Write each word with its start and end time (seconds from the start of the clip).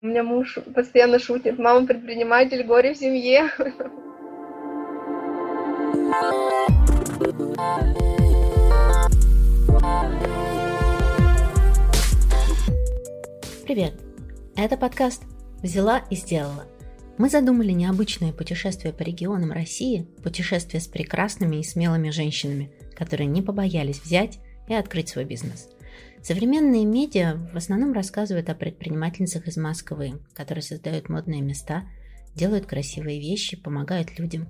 У 0.00 0.06
меня 0.06 0.22
муж 0.22 0.56
постоянно 0.76 1.18
шутит, 1.18 1.58
мама 1.58 1.84
предприниматель, 1.84 2.62
горе 2.62 2.94
в 2.94 2.96
семье. 2.96 3.50
Привет! 13.66 13.94
Это 14.54 14.76
подкаст 14.76 15.24
«Взяла 15.64 16.04
и 16.10 16.14
сделала». 16.14 16.68
Мы 17.18 17.28
задумали 17.28 17.72
необычное 17.72 18.32
путешествие 18.32 18.94
по 18.94 19.02
регионам 19.02 19.50
России, 19.50 20.06
путешествие 20.22 20.80
с 20.80 20.86
прекрасными 20.86 21.56
и 21.56 21.64
смелыми 21.64 22.10
женщинами, 22.10 22.70
которые 22.94 23.26
не 23.26 23.42
побоялись 23.42 23.98
взять 23.98 24.38
и 24.68 24.74
открыть 24.74 25.08
свой 25.08 25.24
бизнес– 25.24 25.68
Современные 26.22 26.84
медиа 26.84 27.36
в 27.52 27.56
основном 27.56 27.92
рассказывают 27.92 28.50
о 28.50 28.54
предпринимательницах 28.54 29.46
из 29.46 29.56
Москвы, 29.56 30.20
которые 30.34 30.62
создают 30.62 31.08
модные 31.08 31.40
места, 31.40 31.84
делают 32.34 32.66
красивые 32.66 33.20
вещи, 33.20 33.56
помогают 33.56 34.18
людям. 34.18 34.48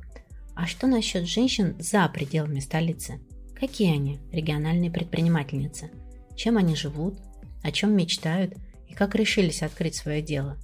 А 0.55 0.66
что 0.66 0.87
насчет 0.87 1.27
женщин 1.27 1.77
за 1.79 2.09
пределами 2.09 2.60
столицы? 2.60 3.20
Какие 3.55 3.95
они, 3.95 4.19
региональные 4.33 4.91
предпринимательницы? 4.91 5.91
Чем 6.37 6.57
они 6.57 6.74
живут? 6.74 7.19
О 7.62 7.71
чем 7.71 7.95
мечтают? 7.96 8.55
И 8.88 8.95
как 8.95 9.15
решились 9.15 9.62
открыть 9.62 9.95
свое 9.95 10.23
дело? 10.23 10.57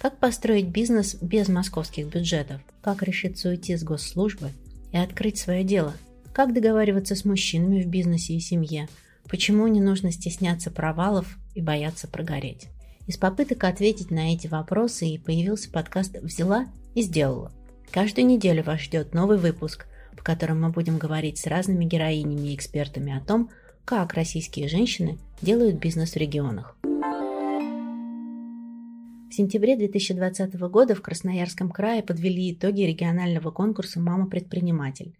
Как 0.00 0.18
построить 0.18 0.68
бизнес 0.68 1.16
без 1.20 1.48
московских 1.48 2.06
бюджетов? 2.06 2.60
Как 2.80 3.02
решиться 3.02 3.48
уйти 3.48 3.76
с 3.76 3.82
госслужбы 3.82 4.52
и 4.92 4.96
открыть 4.96 5.38
свое 5.38 5.64
дело? 5.64 5.94
Как 6.32 6.54
договариваться 6.54 7.16
с 7.16 7.24
мужчинами 7.24 7.82
в 7.82 7.88
бизнесе 7.88 8.34
и 8.34 8.40
семье– 8.40 8.88
Почему 9.28 9.66
не 9.66 9.80
нужно 9.80 10.10
стесняться 10.10 10.70
провалов 10.70 11.38
и 11.54 11.60
бояться 11.60 12.08
прогореть? 12.08 12.68
Из 13.06 13.18
попыток 13.18 13.64
ответить 13.64 14.10
на 14.10 14.32
эти 14.32 14.46
вопросы 14.46 15.06
и 15.06 15.18
появился 15.18 15.70
подкаст 15.70 16.16
«Взяла 16.22 16.66
и 16.94 17.02
сделала». 17.02 17.52
Каждую 17.90 18.26
неделю 18.26 18.62
вас 18.62 18.80
ждет 18.80 19.12
новый 19.12 19.36
выпуск, 19.36 19.86
в 20.12 20.22
котором 20.22 20.62
мы 20.62 20.70
будем 20.70 20.96
говорить 20.96 21.36
с 21.38 21.46
разными 21.46 21.84
героинями 21.84 22.48
и 22.48 22.54
экспертами 22.54 23.14
о 23.14 23.20
том, 23.20 23.50
как 23.84 24.14
российские 24.14 24.66
женщины 24.66 25.18
делают 25.42 25.76
бизнес 25.76 26.12
в 26.12 26.16
регионах. 26.16 26.78
В 29.30 29.34
сентябре 29.34 29.76
2020 29.76 30.54
года 30.70 30.94
в 30.94 31.02
Красноярском 31.02 31.70
крае 31.70 32.02
подвели 32.02 32.52
итоги 32.52 32.80
регионального 32.82 33.50
конкурса 33.50 34.00
«Мама-предприниматель». 34.00 35.14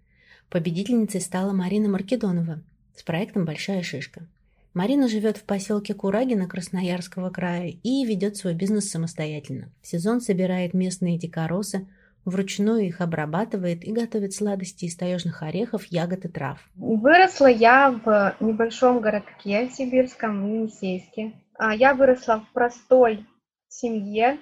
Победительницей 0.48 1.20
стала 1.20 1.52
Марина 1.52 1.90
Маркедонова, 1.90 2.62
с 2.98 3.02
проектом 3.02 3.44
«Большая 3.44 3.82
шишка». 3.82 4.26
Марина 4.74 5.08
живет 5.08 5.38
в 5.38 5.44
поселке 5.44 5.94
Курагина 5.94 6.46
Красноярского 6.46 7.30
края 7.30 7.72
и 7.82 8.04
ведет 8.04 8.36
свой 8.36 8.54
бизнес 8.54 8.90
самостоятельно. 8.90 9.72
В 9.82 9.86
сезон 9.86 10.20
собирает 10.20 10.74
местные 10.74 11.18
дикоросы, 11.18 11.88
вручную 12.24 12.86
их 12.86 13.00
обрабатывает 13.00 13.84
и 13.84 13.92
готовит 13.92 14.34
сладости 14.34 14.84
из 14.84 14.96
таежных 14.96 15.42
орехов, 15.42 15.84
ягод 15.86 16.24
и 16.26 16.28
трав. 16.28 16.58
Выросла 16.76 17.46
я 17.46 17.90
в 17.90 18.36
небольшом 18.40 19.00
городке 19.00 19.68
сибирском, 19.70 20.46
Енисейске. 20.46 21.32
А, 21.58 21.74
я 21.74 21.94
выросла 21.94 22.44
в 22.48 22.52
простой 22.52 23.26
семье. 23.68 24.38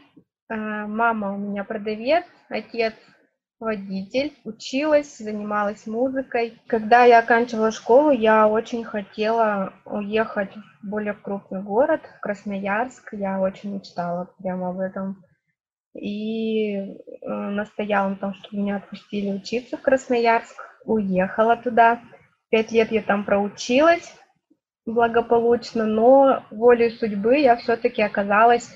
А, 0.48 0.86
мама 0.86 1.34
у 1.34 1.38
меня 1.38 1.62
продавец, 1.64 2.24
отец 2.48 2.94
водитель, 3.58 4.34
училась, 4.44 5.18
занималась 5.18 5.86
музыкой. 5.86 6.60
Когда 6.66 7.04
я 7.04 7.20
оканчивала 7.20 7.70
школу, 7.70 8.10
я 8.10 8.48
очень 8.48 8.84
хотела 8.84 9.72
уехать 9.84 10.50
в 10.82 10.88
более 10.88 11.14
крупный 11.14 11.62
город, 11.62 12.02
в 12.16 12.20
Красноярск. 12.20 13.12
Я 13.12 13.40
очень 13.40 13.74
мечтала 13.74 14.30
прямо 14.38 14.70
об 14.70 14.80
этом. 14.80 15.24
И 15.94 16.74
э, 16.76 16.94
настояла 17.26 18.10
на 18.10 18.16
том, 18.16 18.34
чтобы 18.34 18.58
меня 18.62 18.76
отпустили 18.76 19.32
учиться 19.32 19.76
в 19.78 19.82
Красноярск. 19.82 20.56
Уехала 20.84 21.56
туда. 21.56 22.00
Пять 22.50 22.70
лет 22.70 22.92
я 22.92 23.02
там 23.02 23.24
проучилась 23.24 24.14
благополучно, 24.86 25.84
но 25.84 26.44
волей 26.50 26.90
судьбы 26.90 27.38
я 27.38 27.56
все-таки 27.56 28.02
оказалась 28.02 28.72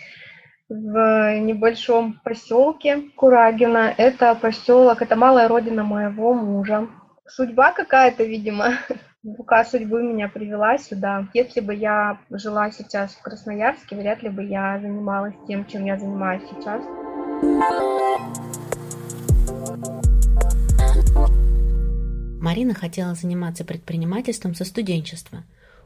в 0.70 1.40
небольшом 1.40 2.20
поселке 2.22 3.10
Курагина. 3.16 3.92
Это 3.96 4.36
поселок, 4.36 5.02
это 5.02 5.16
малая 5.16 5.48
родина 5.48 5.82
моего 5.82 6.32
мужа. 6.32 6.86
Судьба 7.26 7.72
какая-то, 7.72 8.22
видимо, 8.22 8.74
рука 9.24 9.64
судьбы 9.64 10.02
меня 10.02 10.28
привела 10.28 10.78
сюда. 10.78 11.26
Если 11.34 11.60
бы 11.60 11.74
я 11.74 12.20
жила 12.30 12.70
сейчас 12.70 13.14
в 13.14 13.22
Красноярске, 13.22 13.96
вряд 13.96 14.22
ли 14.22 14.28
бы 14.28 14.44
я 14.44 14.78
занималась 14.80 15.34
тем, 15.48 15.66
чем 15.66 15.84
я 15.84 15.98
занимаюсь 15.98 16.42
сейчас. 16.48 16.82
Марина 22.40 22.74
хотела 22.74 23.14
заниматься 23.14 23.64
предпринимательством 23.64 24.54
со 24.54 24.64
студенчества. 24.64 25.42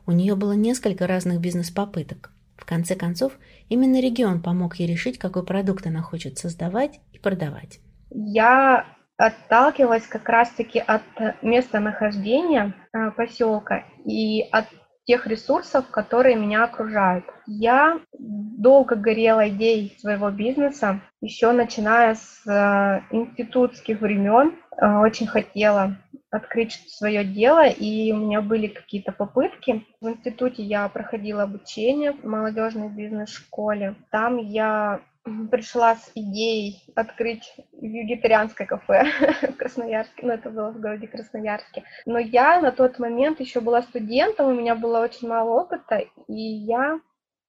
У 0.07 0.13
нее 0.13 0.35
было 0.35 0.53
несколько 0.53 1.07
разных 1.07 1.41
бизнес-попыток. 1.41 2.34
В 2.65 2.67
конце 2.67 2.97
концов, 2.97 3.35
именно 3.69 4.01
регион 4.01 4.41
помог 4.41 4.77
ей 4.77 4.89
решить, 4.89 5.19
какой 5.19 5.45
продукт 5.45 5.87
она 5.87 6.01
хочет 6.01 6.39
создавать 6.39 6.99
и 7.13 7.19
продавать. 7.19 7.81
Я 8.11 8.87
отталкивалась 9.19 10.07
как 10.07 10.27
раз-таки 10.31 10.79
от 10.79 11.03
местонахождения 11.43 12.73
э, 12.95 13.11
поселка 13.11 13.85
и 14.07 14.41
от 14.51 14.65
тех 15.05 15.27
ресурсов, 15.27 15.91
которые 15.91 16.37
меня 16.37 16.65
окружают. 16.65 17.27
Я 17.47 18.01
долго 18.19 18.97
горела 18.97 19.51
идеей 19.51 19.95
своего 20.01 20.31
бизнеса, 20.31 21.01
еще 21.21 21.53
начиная 21.53 22.15
с 22.15 22.47
э, 22.47 23.03
институтских 23.15 24.01
времен. 24.01 24.55
Э, 24.81 25.01
очень 25.01 25.27
хотела 25.27 25.99
открыть 26.35 26.85
свое 26.89 27.25
дело, 27.25 27.67
и 27.69 28.13
у 28.13 28.17
меня 28.17 28.41
были 28.41 28.67
какие-то 28.67 29.13
попытки. 29.13 29.87
В 30.01 30.09
институте 30.09 30.63
я 30.63 30.89
проходила 30.89 31.45
обучение 31.45 32.13
в 32.13 32.25
молодежной 32.25 32.89
бизнес-школе. 32.89 33.95
Там 34.11 34.39
я 34.39 35.01
пришла 35.51 35.97
с 35.97 36.11
идеей 36.15 36.83
открыть 36.97 37.55
вегетарианское 37.81 38.67
кафе 38.67 39.05
в 39.43 39.57
Красноярске, 39.57 40.27
ну 40.27 40.33
это 40.33 40.51
было 40.51 40.71
в 40.71 40.81
городе 40.81 41.07
Красноярске. 41.07 41.85
Но 42.05 42.19
я 42.19 42.61
на 42.61 42.73
тот 42.73 42.99
момент 42.99 43.41
еще 43.41 43.61
была 43.61 43.83
студентом, 43.83 44.49
у 44.49 44.55
меня 44.55 44.75
было 44.75 45.01
очень 45.01 45.29
мало 45.29 45.63
опыта, 45.63 46.03
и 46.27 46.35
я 46.35 47.01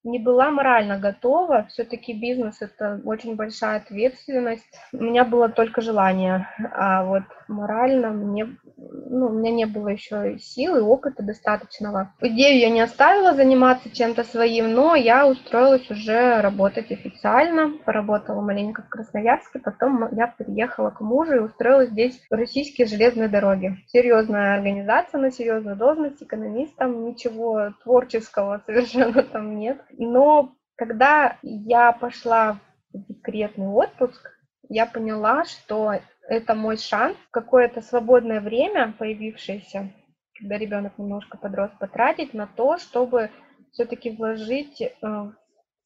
не 0.05 0.19
была 0.19 0.51
морально 0.51 0.99
готова. 0.99 1.66
Все-таки 1.69 2.13
бизнес 2.13 2.61
это 2.61 3.01
очень 3.03 3.35
большая 3.35 3.77
ответственность. 3.77 4.79
У 4.93 5.03
меня 5.03 5.25
было 5.25 5.49
только 5.49 5.81
желание, 5.81 6.47
а 6.73 7.03
вот 7.03 7.23
морально 7.47 8.11
мне, 8.11 8.55
ну, 8.77 9.27
у 9.27 9.33
меня 9.33 9.51
не 9.51 9.65
было 9.65 9.89
еще 9.89 10.38
сил 10.39 10.77
и 10.77 10.81
опыта 10.81 11.23
достаточного. 11.23 12.13
Идею 12.21 12.59
я 12.59 12.69
не 12.69 12.81
оставила 12.81 13.33
заниматься 13.33 13.89
чем-то 13.89 14.23
своим, 14.23 14.73
но 14.73 14.95
я 14.95 15.27
устроилась 15.27 15.89
уже 15.89 16.39
работать 16.41 16.91
официально. 16.91 17.73
Поработала 17.83 18.41
маленько 18.41 18.83
в 18.83 18.89
Красноярске, 18.89 19.59
потом 19.59 20.07
я 20.15 20.27
переехала 20.27 20.91
к 20.91 21.01
мужу 21.01 21.35
и 21.35 21.39
устроилась 21.39 21.89
здесь 21.89 22.19
в 22.29 22.33
российские 22.33 22.88
железные 22.88 23.27
дороги. 23.27 23.75
Серьезная 23.88 24.55
организация 24.55 25.19
на 25.19 25.31
серьезную 25.31 25.75
должность, 25.75 26.21
экономистом, 26.21 27.05
ничего 27.05 27.73
творческого 27.83 28.61
совершенно 28.65 29.23
там 29.23 29.57
нет. 29.57 29.81
Но 29.97 30.56
когда 30.75 31.38
я 31.41 31.91
пошла 31.91 32.59
в 32.94 33.06
декретный 33.07 33.67
отпуск, 33.67 34.31
я 34.69 34.85
поняла, 34.85 35.45
что 35.45 35.94
это 36.28 36.56
мой 36.56 36.78
шанс 36.78 37.17
какое-то 37.31 37.81
свободное 37.81 38.41
время, 38.41 38.94
появившееся, 38.97 39.91
когда 40.38 40.57
ребенок 40.57 40.97
немножко 40.97 41.38
подрос, 41.38 41.72
потратить 41.79 42.33
на 42.33 42.47
то, 42.47 42.78
чтобы 42.78 43.29
все-таки 43.72 44.09
вложить 44.11 44.81
э, 44.81 44.91
в 45.01 45.33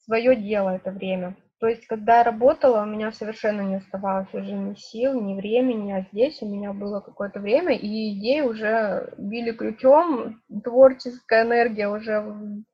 свое 0.05 0.35
дело 0.35 0.69
это 0.69 0.91
время. 0.91 1.35
То 1.59 1.67
есть, 1.67 1.85
когда 1.87 2.19
я 2.19 2.23
работала, 2.23 2.83
у 2.83 2.85
меня 2.85 3.11
совершенно 3.11 3.61
не 3.61 3.75
оставалось 3.75 4.33
уже 4.33 4.53
ни 4.53 4.75
сил, 4.75 5.19
ни 5.19 5.35
времени, 5.35 5.91
а 5.91 6.05
здесь 6.09 6.41
у 6.41 6.47
меня 6.47 6.71
было 6.71 7.01
какое-то 7.01 7.41
время, 7.41 7.75
и 7.75 8.17
идеи 8.17 8.39
уже 8.41 9.11
били 9.17 9.51
ключом, 9.51 10.41
творческая 10.63 11.43
энергия 11.43 11.89
уже 11.89 12.23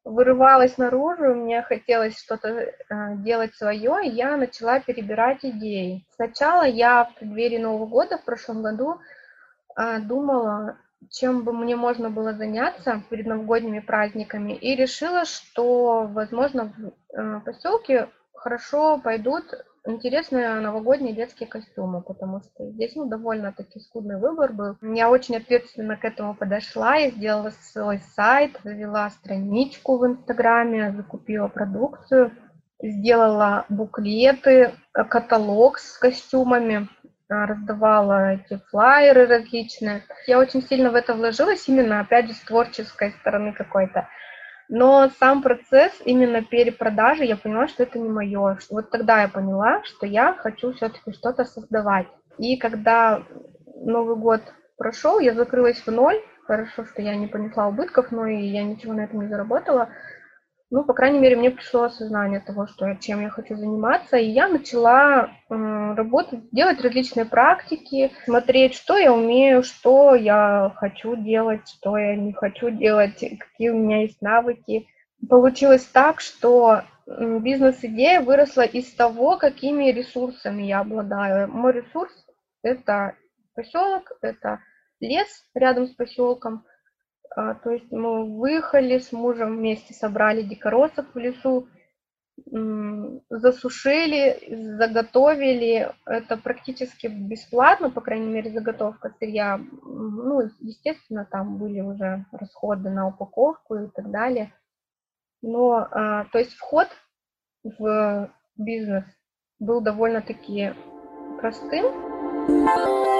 вырывалась 0.03 0.77
наружу, 0.77 1.33
мне 1.33 1.63
хотелось 1.63 2.19
что-то 2.19 2.49
э, 2.49 2.73
делать 3.17 3.55
свое, 3.55 4.01
и 4.03 4.11
я 4.11 4.37
начала 4.37 4.79
перебирать 4.79 5.43
идеи. 5.43 6.05
Сначала 6.13 6.63
я 6.67 7.05
в 7.05 7.15
преддверии 7.15 7.57
Нового 7.57 7.87
года 7.87 8.19
в 8.19 8.23
прошлом 8.23 8.61
году 8.61 8.99
э, 9.75 9.97
думала, 9.99 10.77
чем 11.09 11.43
бы 11.43 11.53
мне 11.53 11.75
можно 11.75 12.11
было 12.11 12.33
заняться 12.33 13.01
перед 13.09 13.25
новогодними 13.25 13.79
праздниками, 13.79 14.53
и 14.53 14.75
решила, 14.75 15.25
что, 15.25 16.05
возможно, 16.05 16.71
в 16.77 17.17
э, 17.17 17.41
поселке 17.43 18.09
хорошо 18.45 18.99
пойдут 18.99 19.43
интересные 19.87 20.53
новогодние 20.59 21.15
детские 21.15 21.49
костюмы, 21.49 22.01
потому 22.01 22.41
что 22.41 22.69
здесь 22.73 22.95
ну, 22.95 23.07
довольно-таки 23.07 23.79
скудный 23.79 24.19
выбор 24.19 24.53
был. 24.53 24.77
Я 24.83 25.09
очень 25.09 25.37
ответственно 25.37 25.97
к 25.97 26.05
этому 26.05 26.35
подошла, 26.35 26.95
я 26.95 27.09
сделала 27.09 27.49
свой 27.49 28.01
сайт, 28.15 28.59
завела 28.63 29.09
страничку 29.09 29.97
в 29.97 30.05
Инстаграме, 30.05 30.93
закупила 30.95 31.47
продукцию. 31.47 32.33
сделала 32.83 33.65
буклеты, 33.69 34.73
каталог 34.91 35.79
с 35.79 35.97
костюмами, 35.97 36.87
раздавала 37.27 38.33
эти 38.33 38.61
флайеры 38.69 39.25
различные. 39.25 40.03
Я 40.27 40.37
очень 40.37 40.61
сильно 40.61 40.91
в 40.91 40.95
это 40.95 41.15
вложилась, 41.15 41.67
именно, 41.67 42.01
опять 42.01 42.27
же, 42.27 42.33
с 42.33 42.41
творческой 42.41 43.11
стороны 43.21 43.53
какой-то. 43.53 44.07
Но 44.67 45.09
сам 45.19 45.41
процесс 45.41 45.93
именно 46.05 46.41
перепродажи, 46.41 47.23
я 47.23 47.37
поняла, 47.37 47.67
что 47.67 47.83
это 47.83 47.99
не 47.99 48.09
мое. 48.09 48.57
Вот 48.69 48.89
тогда 48.89 49.21
я 49.21 49.27
поняла, 49.27 49.83
что 49.83 50.05
я 50.05 50.33
хочу 50.33 50.73
все-таки 50.73 51.11
что-то 51.11 51.45
создавать. 51.45 52.07
И 52.37 52.57
когда 52.57 53.23
Новый 53.75 54.15
год 54.15 54.41
прошел, 54.77 55.19
я 55.19 55.33
закрылась 55.33 55.81
в 55.85 55.91
ноль. 55.91 56.19
Хорошо, 56.45 56.85
что 56.85 57.01
я 57.01 57.15
не 57.15 57.27
понесла 57.27 57.67
убытков, 57.67 58.11
но 58.11 58.27
и 58.27 58.45
я 58.45 58.63
ничего 58.63 58.93
на 58.93 59.05
этом 59.05 59.21
не 59.21 59.27
заработала. 59.27 59.89
Ну, 60.75 60.83
по 60.83 60.93
крайней 60.93 61.19
мере, 61.19 61.37
мне 61.37 61.51
пришло 61.51 61.83
осознание 61.83 62.41
того, 62.41 62.67
что, 62.67 62.93
чем 62.95 63.21
я 63.21 63.29
хочу 63.29 63.55
заниматься, 63.55 64.17
и 64.17 64.25
я 64.25 64.49
начала 64.49 65.29
э, 65.29 65.55
работать, 65.95 66.49
делать 66.51 66.81
различные 66.81 67.23
практики, 67.23 68.11
смотреть, 68.25 68.73
что 68.73 68.97
я 68.97 69.13
умею, 69.13 69.63
что 69.63 70.15
я 70.15 70.73
хочу 70.75 71.15
делать, 71.15 71.61
что 71.69 71.97
я 71.97 72.17
не 72.17 72.33
хочу 72.33 72.71
делать, 72.71 73.23
какие 73.39 73.69
у 73.69 73.77
меня 73.77 74.01
есть 74.01 74.21
навыки. 74.21 74.85
Получилось 75.29 75.85
так, 75.85 76.19
что 76.19 76.81
бизнес-идея 77.07 78.19
выросла 78.19 78.63
из 78.63 78.93
того, 78.95 79.37
какими 79.37 79.91
ресурсами 79.91 80.63
я 80.63 80.81
обладаю. 80.81 81.49
Мой 81.49 81.71
ресурс– 81.71 82.11
это 82.63 83.15
поселок, 83.53 84.11
это 84.21 84.59
лес 84.99 85.45
рядом 85.53 85.87
с 85.87 85.91
поселком– 85.91 86.65
то 87.35 87.69
есть 87.69 87.91
мы 87.91 88.37
выехали 88.37 88.97
с 88.97 89.11
мужем 89.11 89.57
вместе, 89.57 89.93
собрали 89.93 90.41
дикоросов 90.41 91.05
в 91.13 91.17
лесу, 91.17 91.67
засушили, 93.29 94.75
заготовили. 94.77 95.91
Это 96.05 96.37
практически 96.37 97.07
бесплатно, 97.07 97.89
по 97.89 98.01
крайней 98.01 98.27
мере, 98.27 98.51
заготовка 98.51 99.13
сырья. 99.19 99.57
Ну, 99.57 100.41
естественно, 100.59 101.27
там 101.29 101.57
были 101.57 101.81
уже 101.81 102.25
расходы 102.31 102.89
на 102.89 103.07
упаковку 103.07 103.75
и 103.75 103.87
так 103.87 104.11
далее. 104.11 104.53
Но, 105.41 105.87
а, 105.91 106.25
то 106.25 106.39
есть 106.39 106.53
вход 106.53 106.87
в 107.63 108.31
бизнес 108.57 109.05
был 109.59 109.81
довольно-таки 109.81 110.73
простым. 111.39 113.14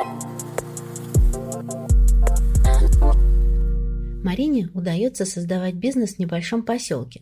Марине 4.26 4.70
удается 4.74 5.24
создавать 5.24 5.76
бизнес 5.76 6.16
в 6.16 6.20
небольшом 6.20 6.64
поселке. 6.64 7.22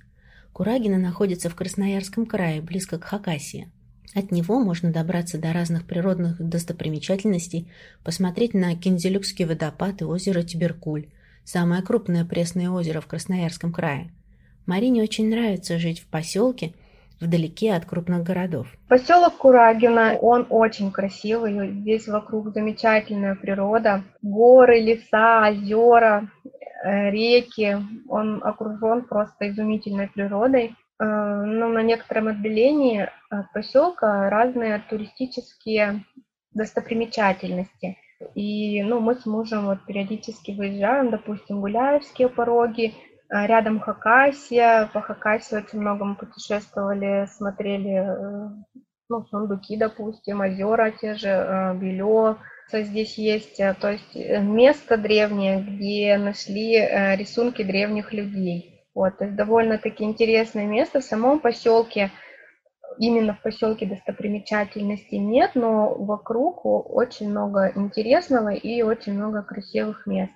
Курагина 0.54 0.98
находится 0.98 1.50
в 1.50 1.56
Красноярском 1.56 2.26
крае, 2.26 2.62
близко 2.62 2.98
к 2.98 3.04
Хакасии. 3.04 3.70
От 4.16 4.32
него 4.32 4.64
можно 4.64 4.90
добраться 4.90 5.38
до 5.38 5.52
разных 5.52 5.86
природных 5.86 6.42
достопримечательностей, 6.42 7.68
посмотреть 8.06 8.54
на 8.54 8.74
Кинзелюкский 8.78 9.44
водопад 9.44 10.02
и 10.02 10.06
озеро 10.06 10.44
Тиберкуль, 10.44 11.08
самое 11.44 11.82
крупное 11.82 12.24
пресное 12.24 12.70
озеро 12.70 13.02
в 13.02 13.08
Красноярском 13.08 13.74
крае. 13.74 14.10
Марине 14.66 15.04
очень 15.04 15.30
нравится 15.30 15.80
жить 15.80 16.00
в 16.00 16.06
поселке, 16.06 16.74
вдалеке 17.20 17.74
от 17.74 17.86
крупных 17.86 18.24
городов. 18.24 18.68
Поселок 18.90 19.38
Курагина, 19.38 20.18
он 20.22 20.48
очень 20.50 20.92
красивый, 20.92 21.70
здесь 21.72 22.08
вокруг 22.08 22.54
замечательная 22.54 23.36
природа, 23.36 24.04
горы, 24.22 24.80
леса, 24.80 25.48
озера, 25.50 26.30
Э, 26.84 27.10
реки, 27.12 27.78
он 28.10 28.44
окружен 28.44 29.06
просто 29.06 29.50
изумительной 29.50 30.10
природой. 30.10 30.76
Э, 31.00 31.06
Но 31.06 31.46
ну, 31.46 31.70
на 31.70 31.82
некотором 31.82 32.28
отдалении 32.28 33.10
от 33.30 33.54
поселка 33.54 34.30
разные 34.30 34.84
туристические 34.90 36.04
достопримечательности. 36.52 37.98
И 38.36 38.84
ну, 38.84 39.00
мы 39.00 39.16
с 39.16 39.26
мужем 39.26 39.66
вот 39.66 39.86
периодически 39.86 40.52
выезжаем, 40.52 41.10
допустим, 41.10 41.62
Гуляевские 41.62 42.28
пороги, 42.28 42.94
рядом 43.34 43.80
Хакасия. 43.80 44.90
По 44.94 45.02
Хакасии 45.02 45.56
очень 45.56 45.80
много 45.80 46.06
мы 46.06 46.16
путешествовали, 46.16 47.28
смотрели 47.28 48.06
ну, 49.10 49.26
сундуки, 49.30 49.78
допустим, 49.78 50.42
озера 50.42 50.92
те 50.92 51.16
же, 51.16 51.78
Белё, 51.80 52.38
здесь 52.82 53.18
есть, 53.18 53.60
э, 53.60 53.76
то 53.80 53.92
есть 53.92 54.16
э, 54.16 54.40
место 54.42 54.98
древнее, 54.98 55.62
где 55.62 56.18
нашли 56.18 56.76
э, 56.76 57.16
рисунки 57.16 57.64
древних 57.64 58.14
людей. 58.14 58.88
Вот, 58.96 59.18
то 59.18 59.26
есть 59.26 59.36
довольно-таки 59.36 60.04
интересное 60.04 60.66
место 60.66 61.00
в 61.00 61.04
самом 61.04 61.40
поселке. 61.40 62.12
Именно 63.00 63.34
в 63.34 63.42
поселке 63.42 63.88
достопримечательностей 63.88 65.18
нет, 65.18 65.52
но 65.56 65.96
вокруг 65.96 66.64
очень 66.64 67.32
много 67.32 67.72
интересного 67.76 68.50
и 68.50 68.84
очень 68.84 69.14
много 69.14 69.42
красивых 69.42 70.06
мест. 70.06 70.34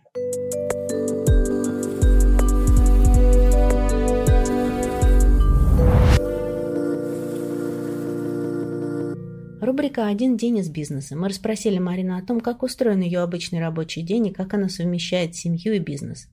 Рубрика 9.67 10.07
«Один 10.07 10.37
день 10.37 10.59
из 10.59 10.69
бизнеса». 10.69 11.17
Мы 11.17 11.27
расспросили 11.27 11.77
Марину 11.77 12.17
о 12.17 12.25
том, 12.25 12.39
как 12.39 12.63
устроен 12.63 13.01
ее 13.01 13.19
обычный 13.19 13.59
рабочий 13.59 14.01
день 14.01 14.27
и 14.27 14.33
как 14.33 14.53
она 14.53 14.69
совмещает 14.69 15.35
семью 15.35 15.73
и 15.73 15.79
бизнес. 15.79 16.29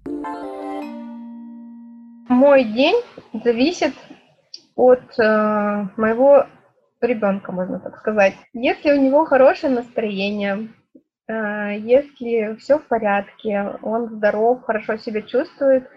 Мой 2.28 2.62
день 2.62 2.94
зависит 3.32 3.92
от 4.76 5.02
э, 5.18 5.88
моего 5.96 6.46
ребенка, 7.00 7.50
можно 7.50 7.80
так 7.80 7.98
сказать. 7.98 8.34
Если 8.52 8.92
у 8.92 9.00
него 9.02 9.24
хорошее 9.24 9.72
настроение, 9.72 10.68
э, 11.26 11.76
если 11.80 12.54
все 12.60 12.78
в 12.78 12.86
порядке, 12.86 13.78
он 13.82 14.10
здоров, 14.10 14.62
хорошо 14.62 14.96
себя 14.96 15.22
чувствует, 15.22 15.90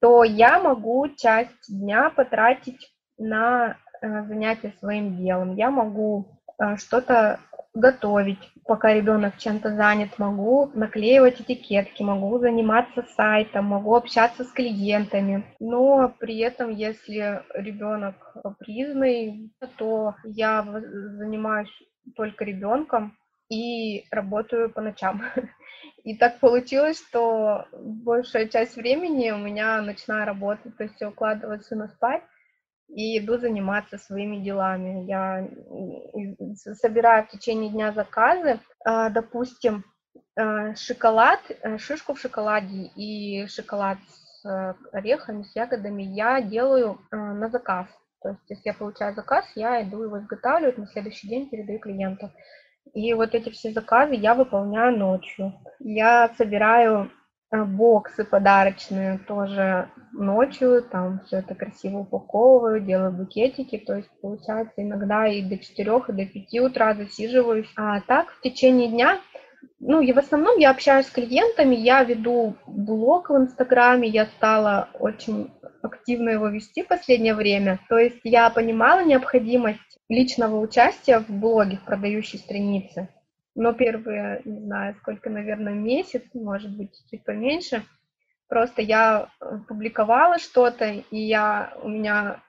то 0.00 0.24
я 0.24 0.58
могу 0.58 1.06
часть 1.16 1.68
дня 1.68 2.10
потратить 2.10 2.92
на 3.18 3.76
э, 4.00 4.24
занятия 4.24 4.74
своим 4.80 5.16
делом. 5.16 5.54
Я 5.54 5.70
могу 5.70 6.41
что-то 6.76 7.40
готовить, 7.74 8.52
пока 8.66 8.92
ребенок 8.92 9.38
чем-то 9.38 9.74
занят, 9.74 10.18
могу 10.18 10.70
наклеивать 10.74 11.40
этикетки, 11.40 12.02
могу 12.02 12.38
заниматься 12.38 13.04
сайтом, 13.16 13.66
могу 13.66 13.94
общаться 13.94 14.44
с 14.44 14.52
клиентами. 14.52 15.44
Но 15.58 16.14
при 16.18 16.38
этом, 16.38 16.70
если 16.70 17.42
ребенок 17.54 18.14
капризный, 18.42 19.50
то 19.76 20.14
я 20.24 20.62
занимаюсь 20.62 21.72
только 22.16 22.44
ребенком 22.44 23.16
и 23.48 24.04
работаю 24.10 24.70
по 24.70 24.80
ночам. 24.80 25.22
И 26.04 26.16
так 26.16 26.40
получилось, 26.40 26.98
что 26.98 27.66
большая 27.72 28.48
часть 28.48 28.76
времени 28.76 29.30
у 29.30 29.38
меня 29.38 29.80
ночная 29.82 30.24
работа, 30.24 30.70
то 30.70 30.84
есть 30.84 31.00
я 31.00 31.08
укладываю 31.08 31.60
сына 31.60 31.88
спать, 31.88 32.22
и 32.94 33.18
иду 33.18 33.38
заниматься 33.38 33.98
своими 33.98 34.38
делами. 34.38 35.04
Я 35.06 35.48
собираю 36.74 37.24
в 37.24 37.30
течение 37.30 37.70
дня 37.70 37.92
заказы, 37.92 38.60
а, 38.84 39.08
допустим, 39.08 39.84
а, 40.36 40.74
шоколад, 40.74 41.40
э, 41.48 41.78
шишку 41.78 42.14
в 42.14 42.20
шоколаде 42.20 42.90
и 42.96 43.46
шоколад 43.46 43.98
с 44.08 44.44
э, 44.46 44.74
орехами, 44.92 45.42
с 45.42 45.56
ягодами 45.56 46.02
я 46.02 46.40
делаю 46.42 47.00
э, 47.10 47.16
на 47.16 47.48
заказ. 47.48 47.86
То 48.22 48.30
есть, 48.30 48.42
если 48.48 48.68
я 48.68 48.74
получаю 48.74 49.14
заказ, 49.14 49.44
я 49.56 49.82
иду 49.82 50.02
его 50.02 50.18
изготавливать, 50.18 50.78
на 50.78 50.86
следующий 50.86 51.28
день 51.28 51.48
передаю 51.48 51.78
клиенту. 51.78 52.30
И 52.94 53.14
вот 53.14 53.34
эти 53.34 53.50
все 53.50 53.72
заказы 53.72 54.14
я 54.14 54.34
выполняю 54.34 54.96
ночью. 54.96 55.52
Я 55.80 56.30
собираю 56.36 57.10
боксы 57.52 58.24
подарочные 58.24 59.18
тоже 59.18 59.88
ночью, 60.12 60.82
там 60.82 61.20
все 61.26 61.38
это 61.38 61.54
красиво 61.54 61.98
упаковываю, 61.98 62.80
делаю 62.80 63.12
букетики, 63.12 63.78
то 63.78 63.96
есть 63.96 64.08
получается 64.20 64.74
иногда 64.76 65.26
и 65.26 65.42
до 65.42 65.58
4, 65.58 66.02
и 66.08 66.12
до 66.12 66.26
5 66.26 66.60
утра 66.60 66.94
засиживаюсь. 66.94 67.70
А 67.76 68.00
так 68.00 68.30
в 68.30 68.40
течение 68.40 68.88
дня, 68.88 69.20
ну 69.80 70.00
и 70.00 70.12
в 70.12 70.18
основном 70.18 70.58
я 70.58 70.70
общаюсь 70.70 71.06
с 71.06 71.10
клиентами, 71.10 71.74
я 71.74 72.02
веду 72.04 72.56
блог 72.66 73.30
в 73.30 73.36
Инстаграме, 73.36 74.08
я 74.08 74.26
стала 74.26 74.88
очень 74.98 75.50
активно 75.82 76.30
его 76.30 76.48
вести 76.48 76.82
в 76.82 76.88
последнее 76.88 77.34
время. 77.34 77.80
То 77.88 77.98
есть 77.98 78.20
я 78.24 78.48
понимала 78.50 79.04
необходимость 79.04 79.80
личного 80.08 80.58
участия 80.58 81.18
в 81.18 81.28
блоге, 81.28 81.76
в 81.76 81.84
продающей 81.84 82.38
странице 82.38 83.08
но 83.54 83.72
первые, 83.72 84.42
не 84.44 84.60
знаю, 84.60 84.94
сколько, 85.00 85.30
наверное, 85.30 85.74
месяц, 85.74 86.22
может 86.34 86.76
быть, 86.76 86.90
чуть 87.10 87.24
поменьше, 87.24 87.82
просто 88.48 88.82
я 88.82 89.28
э, 89.40 89.58
публиковала 89.68 90.38
что-то, 90.38 90.90
и 90.90 91.18
я, 91.18 91.72
у 91.82 91.88
меня 91.88 92.42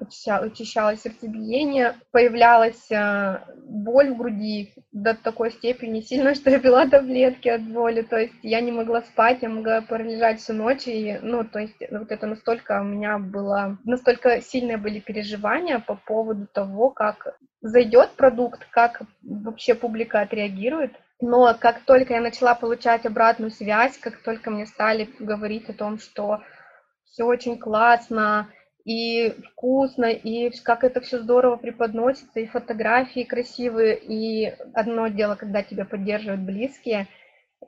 учащалось 0.00 1.02
сердцебиение, 1.02 1.94
появлялась 2.12 2.90
э, 2.90 3.40
боль 3.64 4.10
в 4.10 4.16
груди 4.16 4.72
до 4.92 5.14
такой 5.14 5.50
степени 5.50 6.00
сильно, 6.00 6.34
что 6.36 6.50
я 6.50 6.58
пила 6.58 6.86
таблетки 6.86 7.48
от 7.48 7.62
боли, 7.62 8.02
то 8.02 8.16
есть 8.16 8.34
я 8.42 8.60
не 8.60 8.72
могла 8.72 9.02
спать, 9.02 9.38
я 9.42 9.48
могла 9.48 9.80
пролежать 9.82 10.40
всю 10.40 10.52
ночь, 10.52 10.86
и, 10.86 11.18
ну, 11.22 11.44
то 11.44 11.58
есть 11.58 11.76
вот 11.90 12.10
это 12.10 12.26
настолько 12.26 12.80
у 12.80 12.84
меня 12.84 13.18
было, 13.18 13.78
настолько 13.84 14.40
сильные 14.40 14.76
были 14.76 15.00
переживания 15.00 15.78
по 15.78 15.96
поводу 15.96 16.46
того, 16.46 16.90
как 16.90 17.36
зайдет 17.60 18.10
продукт, 18.10 18.66
как 18.70 19.02
вообще 19.22 19.74
публика 19.74 20.20
отреагирует, 20.20 20.92
но 21.20 21.56
как 21.58 21.80
только 21.80 22.14
я 22.14 22.20
начала 22.20 22.54
получать 22.54 23.06
обратную 23.06 23.50
связь, 23.50 23.96
как 23.98 24.18
только 24.22 24.50
мне 24.50 24.66
стали 24.66 25.08
говорить 25.18 25.68
о 25.68 25.72
том, 25.72 25.98
что 25.98 26.42
все 27.04 27.24
очень 27.24 27.58
классно 27.58 28.48
и 28.86 29.34
вкусно, 29.50 30.04
и 30.04 30.48
как 30.62 30.84
это 30.84 31.00
все 31.00 31.18
здорово 31.18 31.56
преподносится, 31.56 32.38
и 32.38 32.46
фотографии 32.46 33.24
красивые, 33.24 33.98
и 33.98 34.54
одно 34.74 35.08
дело, 35.08 35.34
когда 35.34 35.64
тебя 35.64 35.84
поддерживают 35.84 36.42
близкие 36.42 37.08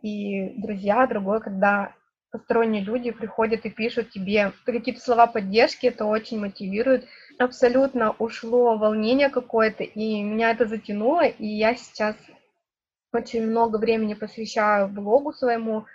и 0.01 0.51
друзья, 0.61 1.05
другое, 1.09 1.41
когда 1.41 1.93
посторонние 2.31 2.83
люди 2.83 3.11
приходят 3.11 3.67
и 3.67 3.71
пишут 3.71 4.11
тебе 4.11 4.53
какие-то 4.65 5.01
слова 5.01 5.27
поддержки, 5.27 5.89
это 5.89 6.05
очень 6.05 6.39
мотивирует. 6.39 7.05
Абсолютно 7.41 8.13
ушло 8.21 8.77
волнение 8.77 9.29
какое-то, 9.29 9.83
и 9.83 10.23
меня 10.23 10.53
это 10.53 10.67
затянуло, 10.67 11.27
и 11.27 11.47
я 11.47 11.75
сейчас 11.75 12.15
очень 13.13 13.45
много 13.45 13.79
времени 13.79 14.15
посвящаю 14.15 14.87
блогу 14.87 15.33
своему, 15.33 15.87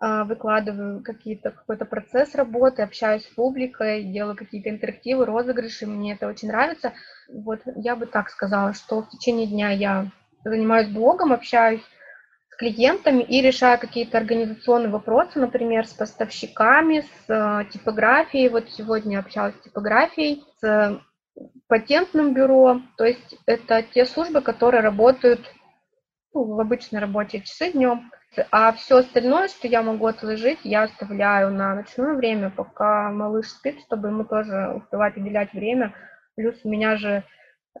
выкладываю 0.00 1.02
какие-то, 1.02 1.50
какой-то 1.50 1.84
процесс 1.84 2.34
работы, 2.34 2.82
общаюсь 2.82 3.24
с 3.24 3.34
публикой, 3.34 4.02
делаю 4.02 4.36
какие-то 4.36 4.68
интерактивы, 4.68 5.24
розыгрыши, 5.24 5.86
мне 5.86 6.14
это 6.14 6.26
очень 6.26 6.48
нравится. 6.48 6.92
Вот 7.28 7.60
я 7.76 7.96
бы 7.96 8.06
так 8.06 8.28
сказала, 8.30 8.74
что 8.74 9.02
в 9.02 9.08
течение 9.08 9.46
дня 9.46 9.70
я 9.70 10.10
занимаюсь 10.44 10.88
блогом, 10.88 11.32
общаюсь 11.32 11.82
с 12.50 12.56
клиентами 12.56 13.22
и 13.22 13.40
решаю 13.40 13.78
какие-то 13.78 14.18
организационные 14.18 14.90
вопросы, 14.90 15.38
например, 15.38 15.86
с 15.86 15.92
поставщиками, 15.92 17.00
с 17.00 17.30
э, 17.30 17.64
типографией. 17.70 18.48
Вот 18.48 18.70
сегодня 18.70 19.18
общалась 19.18 19.56
с 19.56 19.60
типографией, 19.60 20.44
с 20.60 21.00
патентным 21.68 22.32
бюро. 22.32 22.80
То 22.96 23.04
есть 23.04 23.36
это 23.46 23.82
те 23.82 24.06
службы, 24.06 24.40
которые 24.40 24.80
работают 24.80 25.40
ну, 26.32 26.44
в 26.44 26.60
обычные 26.60 27.00
рабочие 27.00 27.42
часы 27.42 27.72
днем. 27.72 28.10
А 28.50 28.72
все 28.72 28.98
остальное, 28.98 29.48
что 29.48 29.66
я 29.66 29.82
могу 29.82 30.06
отложить, 30.06 30.58
я 30.62 30.82
оставляю 30.82 31.50
на 31.52 31.74
ночное 31.74 32.14
время, 32.14 32.50
пока 32.50 33.10
малыш 33.10 33.48
спит, 33.48 33.80
чтобы 33.80 34.08
ему 34.08 34.24
тоже 34.24 34.72
успевать 34.76 35.16
уделять 35.16 35.52
время. 35.52 35.94
Плюс 36.34 36.56
у 36.64 36.68
меня 36.68 36.96
же, 36.96 37.24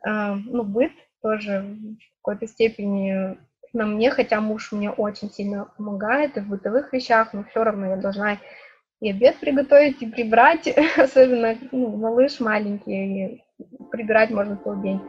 э, 0.06 0.34
ну, 0.34 0.62
быт 0.62 0.92
тоже 1.22 1.62
в 1.62 2.22
какой-то 2.22 2.46
степени 2.46 3.36
на 3.72 3.84
мне, 3.84 4.10
хотя 4.10 4.40
муж 4.40 4.72
мне 4.72 4.90
очень 4.90 5.30
сильно 5.30 5.66
помогает 5.76 6.36
и 6.36 6.40
в 6.40 6.48
бытовых 6.48 6.92
вещах, 6.92 7.34
но 7.34 7.44
все 7.44 7.62
равно 7.62 7.86
я 7.86 7.96
должна 7.96 8.38
и 9.00 9.10
обед 9.10 9.36
приготовить, 9.36 10.00
и 10.00 10.06
прибрать, 10.06 10.68
особенно 10.96 11.56
ну, 11.70 11.96
малыш 11.96 12.40
маленький, 12.40 13.24
и 13.24 13.44
прибирать 13.90 14.30
можно 14.30 14.56
целый. 14.56 15.00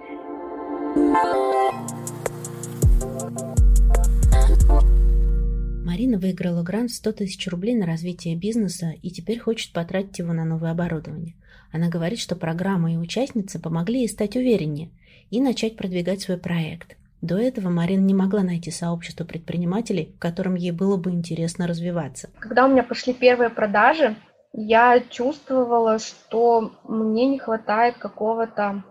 Марина 5.97 6.19
выиграла 6.19 6.61
грант 6.61 6.91
100 6.91 7.11
тысяч 7.13 7.47
рублей 7.47 7.73
на 7.73 7.87
развитие 7.87 8.35
бизнеса 8.35 8.93
и 9.01 9.09
теперь 9.09 9.39
хочет 9.39 9.73
потратить 9.73 10.19
его 10.19 10.31
на 10.31 10.45
новое 10.45 10.69
оборудование. 10.69 11.33
Она 11.73 11.89
говорит, 11.89 12.19
что 12.19 12.35
программа 12.35 12.93
и 12.93 12.97
участницы 12.97 13.59
помогли 13.59 14.01
ей 14.01 14.07
стать 14.07 14.35
увереннее 14.35 14.91
и 15.31 15.41
начать 15.41 15.75
продвигать 15.75 16.21
свой 16.21 16.37
проект. 16.37 16.97
До 17.23 17.39
этого 17.39 17.69
Марина 17.69 18.01
не 18.01 18.13
могла 18.13 18.43
найти 18.43 18.69
сообщество 18.69 19.25
предпринимателей, 19.25 20.13
в 20.15 20.19
котором 20.19 20.53
ей 20.53 20.69
было 20.69 20.97
бы 20.97 21.09
интересно 21.09 21.65
развиваться. 21.65 22.29
Когда 22.37 22.67
у 22.67 22.69
меня 22.69 22.83
пошли 22.83 23.15
первые 23.15 23.49
продажи, 23.49 24.15
я 24.53 24.99
чувствовала, 24.99 25.97
что 25.97 26.73
мне 26.87 27.27
не 27.27 27.39
хватает 27.39 27.97
какого-то 27.97 28.83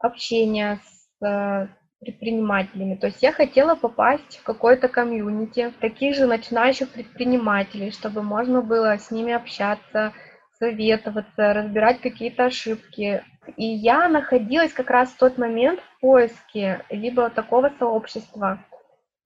общения 0.00 0.80
с 0.82 1.24
э, 1.24 1.68
предпринимателями. 2.00 2.94
То 2.94 3.08
есть 3.08 3.22
я 3.22 3.32
хотела 3.32 3.74
попасть 3.74 4.38
в 4.38 4.42
какой-то 4.42 4.88
комьюнити 4.88 5.72
таких 5.80 6.14
же 6.14 6.26
начинающих 6.26 6.90
предпринимателей, 6.90 7.90
чтобы 7.90 8.22
можно 8.22 8.62
было 8.62 8.96
с 8.98 9.10
ними 9.10 9.32
общаться, 9.32 10.12
советоваться, 10.58 11.52
разбирать 11.52 12.00
какие-то 12.00 12.46
ошибки. 12.46 13.22
И 13.56 13.64
я 13.64 14.08
находилась 14.08 14.72
как 14.72 14.90
раз 14.90 15.10
в 15.10 15.18
тот 15.18 15.38
момент 15.38 15.80
в 15.80 16.00
поиске 16.00 16.84
либо 16.90 17.30
такого 17.30 17.72
сообщества, 17.78 18.64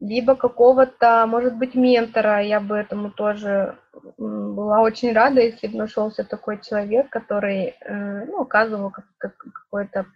либо 0.03 0.35
какого-то, 0.35 1.27
может 1.29 1.57
быть, 1.57 1.77
ментора. 1.77 2.43
Я 2.43 2.59
бы 2.59 2.77
этому 2.77 3.11
тоже 3.11 3.79
была 4.19 4.81
очень 4.81 5.13
рада, 5.13 5.41
если 5.41 5.69
бы 5.69 5.79
нашелся 5.79 6.25
такой 6.25 6.61
человек, 6.61 7.09
который 7.09 7.77
э, 7.81 8.25
ну, 8.27 8.43
оказывал 8.43 8.93
какое-то 9.19 10.07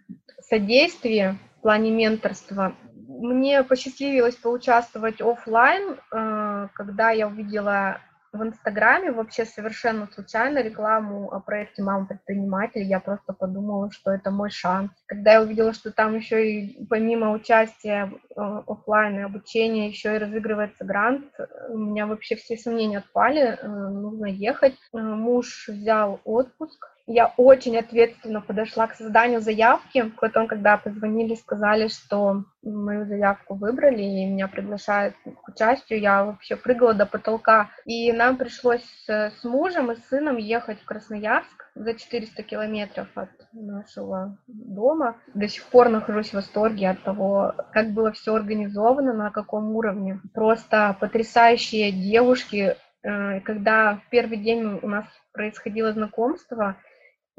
содействие 0.41 1.37
в 1.57 1.61
плане 1.61 1.91
менторства. 1.91 2.75
Мне 3.07 3.63
посчастливилось 3.63 4.35
поучаствовать 4.35 5.21
офлайн, 5.21 5.95
э, 6.11 6.67
когда 6.73 7.11
я 7.11 7.27
увидела 7.27 8.01
в 8.37 8.43
Инстаграме 8.43 9.11
вообще 9.11 9.45
совершенно 9.45 10.07
случайно 10.13 10.59
рекламу 10.59 11.31
о 11.33 11.39
проекте 11.39 11.83
«Мама 11.83 12.05
предприниматель». 12.05 12.83
Я 12.83 12.99
просто 12.99 13.33
подумала, 13.33 13.91
что 13.91 14.11
это 14.11 14.31
мой 14.31 14.49
шанс. 14.49 14.91
Когда 15.07 15.33
я 15.33 15.41
увидела, 15.41 15.73
что 15.73 15.91
там 15.91 16.15
еще 16.15 16.49
и 16.49 16.85
помимо 16.85 17.31
участия 17.31 18.11
э, 18.11 18.41
офлайн 18.67 19.19
и 19.19 19.23
обучения 19.23 19.89
еще 19.89 20.15
и 20.15 20.19
разыгрывается 20.19 20.85
грант, 20.85 21.25
у 21.69 21.77
меня 21.77 22.05
вообще 22.05 22.35
все 22.35 22.57
сомнения 22.57 22.99
отпали, 22.99 23.57
э, 23.61 23.67
нужно 23.67 24.27
ехать. 24.27 24.77
Муж 24.93 25.67
взял 25.67 26.21
отпуск, 26.23 26.96
я 27.07 27.33
очень 27.37 27.77
ответственно 27.77 28.41
подошла 28.41 28.87
к 28.87 28.95
созданию 28.95 29.39
заявки. 29.39 30.11
Потом, 30.19 30.47
когда 30.47 30.75
позвонили, 30.77 31.35
сказали, 31.35 31.87
что 31.87 32.43
мою 32.61 33.05
заявку 33.05 33.55
выбрали 33.55 34.03
и 34.03 34.25
меня 34.25 34.49
приглашают 34.49 35.15
к 35.23 35.47
участию, 35.47 36.01
я 36.01 36.25
вообще 36.25 36.57
прыгала 36.57 36.93
до 36.93 37.05
потолка. 37.05 37.69
И 37.85 38.11
нам 38.11 38.35
пришлось 38.35 38.85
с 39.07 39.43
мужем 39.45 39.91
и 39.91 39.95
сыном 40.09 40.35
ехать 40.35 40.81
в 40.81 40.85
Красноярск 40.85 41.71
за 41.75 41.93
400 41.93 42.43
километров 42.43 43.07
от 43.15 43.29
нашего 43.53 44.37
дома. 44.47 45.15
До 45.33 45.47
сих 45.47 45.63
пор 45.63 45.87
нахожусь 45.87 46.31
в 46.31 46.33
восторге 46.33 46.89
от 46.89 47.03
того, 47.03 47.55
как 47.71 47.91
было 47.91 48.11
все 48.11 48.35
организовано, 48.35 49.13
на 49.13 49.31
каком 49.31 49.71
уровне. 49.71 50.19
Просто 50.33 50.97
потрясающие 50.99 51.93
девушки, 51.93 52.75
э, 53.03 53.39
когда 53.41 54.01
в 54.05 54.09
первый 54.09 54.37
день 54.37 54.79
у 54.81 54.87
нас 54.89 55.05
происходило 55.31 55.93
знакомство, 55.93 56.75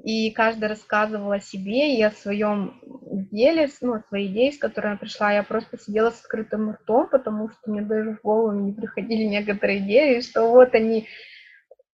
и 0.03 0.31
каждая 0.31 0.71
рассказывала 0.71 1.37
о 1.37 1.41
себе 1.41 1.97
и 1.97 2.03
о 2.03 2.13
своем 2.13 2.81
деле, 3.31 3.69
ну, 3.81 3.95
о 3.95 4.03
своей 4.09 4.29
идее, 4.29 4.53
с 4.53 4.59
которой 4.59 4.89
она 4.89 4.97
пришла. 4.97 5.33
Я 5.33 5.43
просто 5.43 5.79
сидела 5.79 6.11
с 6.11 6.21
открытым 6.21 6.71
ртом, 6.73 7.09
потому 7.09 7.51
что 7.51 7.71
мне 7.71 7.83
даже 7.83 8.15
в 8.15 8.23
голову 8.23 8.53
не 8.53 8.73
приходили 8.73 9.25
некоторые 9.25 9.79
идеи, 9.79 10.21
что 10.21 10.51
вот 10.51 10.75
они, 10.75 11.09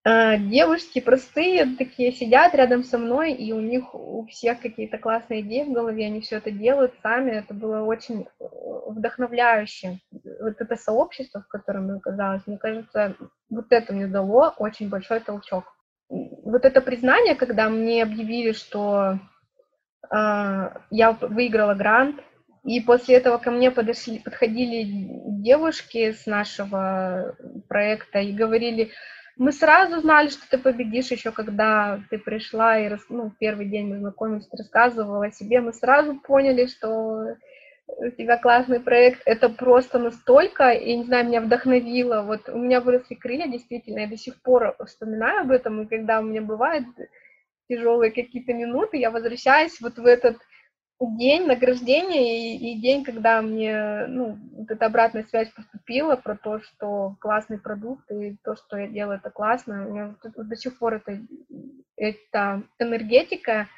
э, 0.04 0.37
девушки 0.37 1.00
простые, 1.00 1.76
такие 1.78 2.12
сидят 2.12 2.54
рядом 2.54 2.84
со 2.84 2.99
мной, 2.99 3.32
и 3.32 3.52
у 3.52 3.61
них 3.61 3.94
у 3.94 4.26
всех 4.26 4.61
какие-то 4.61 4.99
классные 4.99 5.40
идеи 5.40 5.64
в 5.64 5.73
голове, 5.73 6.06
они 6.06 6.20
все 6.20 6.37
это 6.37 6.50
делают 6.50 6.92
сами, 7.02 7.30
это 7.30 7.54
было 7.54 7.82
очень 7.84 8.26
э, 8.38 8.44
вдохновляюще. 8.88 10.00
Вот 10.12 10.61
это 10.61 10.76
сообщество, 10.76 11.40
в 11.40 11.49
котором 11.49 11.88
я 11.88 11.96
оказалась, 11.96 12.46
мне 12.46 12.58
кажется, 12.58 13.16
вот 13.49 13.66
это 13.70 13.94
мне 13.94 14.06
дало 14.08 14.52
очень 14.58 14.90
большой 14.90 15.20
толчок 15.20 15.75
вот 16.44 16.64
это 16.64 16.80
признание, 16.80 17.34
когда 17.34 17.68
мне 17.68 18.02
объявили, 18.02 18.52
что 18.52 19.18
э, 20.10 20.70
я 20.90 21.12
выиграла 21.12 21.74
грант, 21.74 22.20
и 22.64 22.80
после 22.80 23.16
этого 23.16 23.38
ко 23.38 23.50
мне 23.50 23.70
подошли, 23.70 24.18
подходили 24.18 24.84
девушки 25.42 26.12
с 26.12 26.26
нашего 26.26 27.36
проекта 27.68 28.20
и 28.20 28.32
говорили, 28.32 28.90
мы 29.36 29.52
сразу 29.52 30.00
знали, 30.00 30.28
что 30.28 30.48
ты 30.48 30.58
победишь 30.58 31.10
еще, 31.10 31.32
когда 31.32 32.00
ты 32.08 32.18
пришла 32.18 32.78
и 32.78 32.96
ну, 33.08 33.32
первый 33.38 33.66
день 33.66 33.88
мы 33.88 33.98
знакомились, 33.98 34.48
рассказывала 34.52 35.26
о 35.26 35.32
себе, 35.32 35.60
мы 35.60 35.72
сразу 35.72 36.14
поняли, 36.20 36.66
что 36.66 37.34
у 37.86 38.10
тебя 38.10 38.38
классный 38.38 38.80
проект, 38.80 39.22
это 39.26 39.48
просто 39.48 39.98
настолько, 39.98 40.70
я 40.70 40.96
не 40.96 41.04
знаю, 41.04 41.26
меня 41.26 41.40
вдохновило, 41.40 42.22
вот 42.22 42.48
у 42.48 42.58
меня 42.58 42.80
выросли 42.80 43.14
крылья, 43.14 43.46
действительно, 43.46 44.00
я 44.00 44.08
до 44.08 44.16
сих 44.16 44.40
пор 44.42 44.74
вспоминаю 44.86 45.42
об 45.42 45.50
этом, 45.50 45.82
и 45.82 45.86
когда 45.86 46.20
у 46.20 46.22
меня 46.22 46.40
бывают 46.40 46.86
тяжелые 47.68 48.10
какие-то 48.10 48.52
минуты, 48.52 48.98
я 48.98 49.10
возвращаюсь 49.10 49.80
вот 49.80 49.96
в 49.98 50.06
этот 50.06 50.38
день 51.00 51.46
награждения 51.46 52.56
и, 52.56 52.72
и 52.72 52.80
день, 52.80 53.04
когда 53.04 53.42
мне, 53.42 54.06
ну, 54.06 54.38
вот 54.52 54.70
эта 54.70 54.86
обратная 54.86 55.24
связь 55.24 55.50
поступила 55.50 56.16
про 56.16 56.36
то, 56.36 56.60
что 56.60 57.16
классный 57.20 57.58
продукт 57.58 58.10
и 58.10 58.36
то, 58.42 58.56
что 58.56 58.78
я 58.78 58.88
делаю, 58.88 59.18
это 59.18 59.30
классно, 59.30 59.86
у 59.86 59.92
меня 59.92 60.14
вот, 60.22 60.32
вот 60.36 60.48
до 60.48 60.56
сих 60.56 60.78
пор 60.78 60.94
это, 60.94 61.18
эта 61.96 62.62
энергетика, 62.78 63.68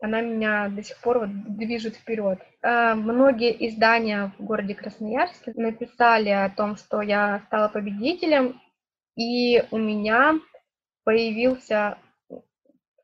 она 0.00 0.20
меня 0.20 0.68
до 0.68 0.82
сих 0.82 1.00
пор 1.00 1.20
вот 1.20 1.56
движет 1.56 1.96
вперед. 1.96 2.38
А, 2.62 2.94
многие 2.94 3.68
издания 3.68 4.32
в 4.38 4.44
городе 4.44 4.74
Красноярске 4.74 5.52
написали 5.56 6.30
о 6.30 6.50
том, 6.50 6.76
что 6.76 7.00
я 7.00 7.42
стала 7.46 7.68
победителем, 7.68 8.60
и 9.16 9.64
у 9.70 9.78
меня 9.78 10.34
появился 11.04 11.98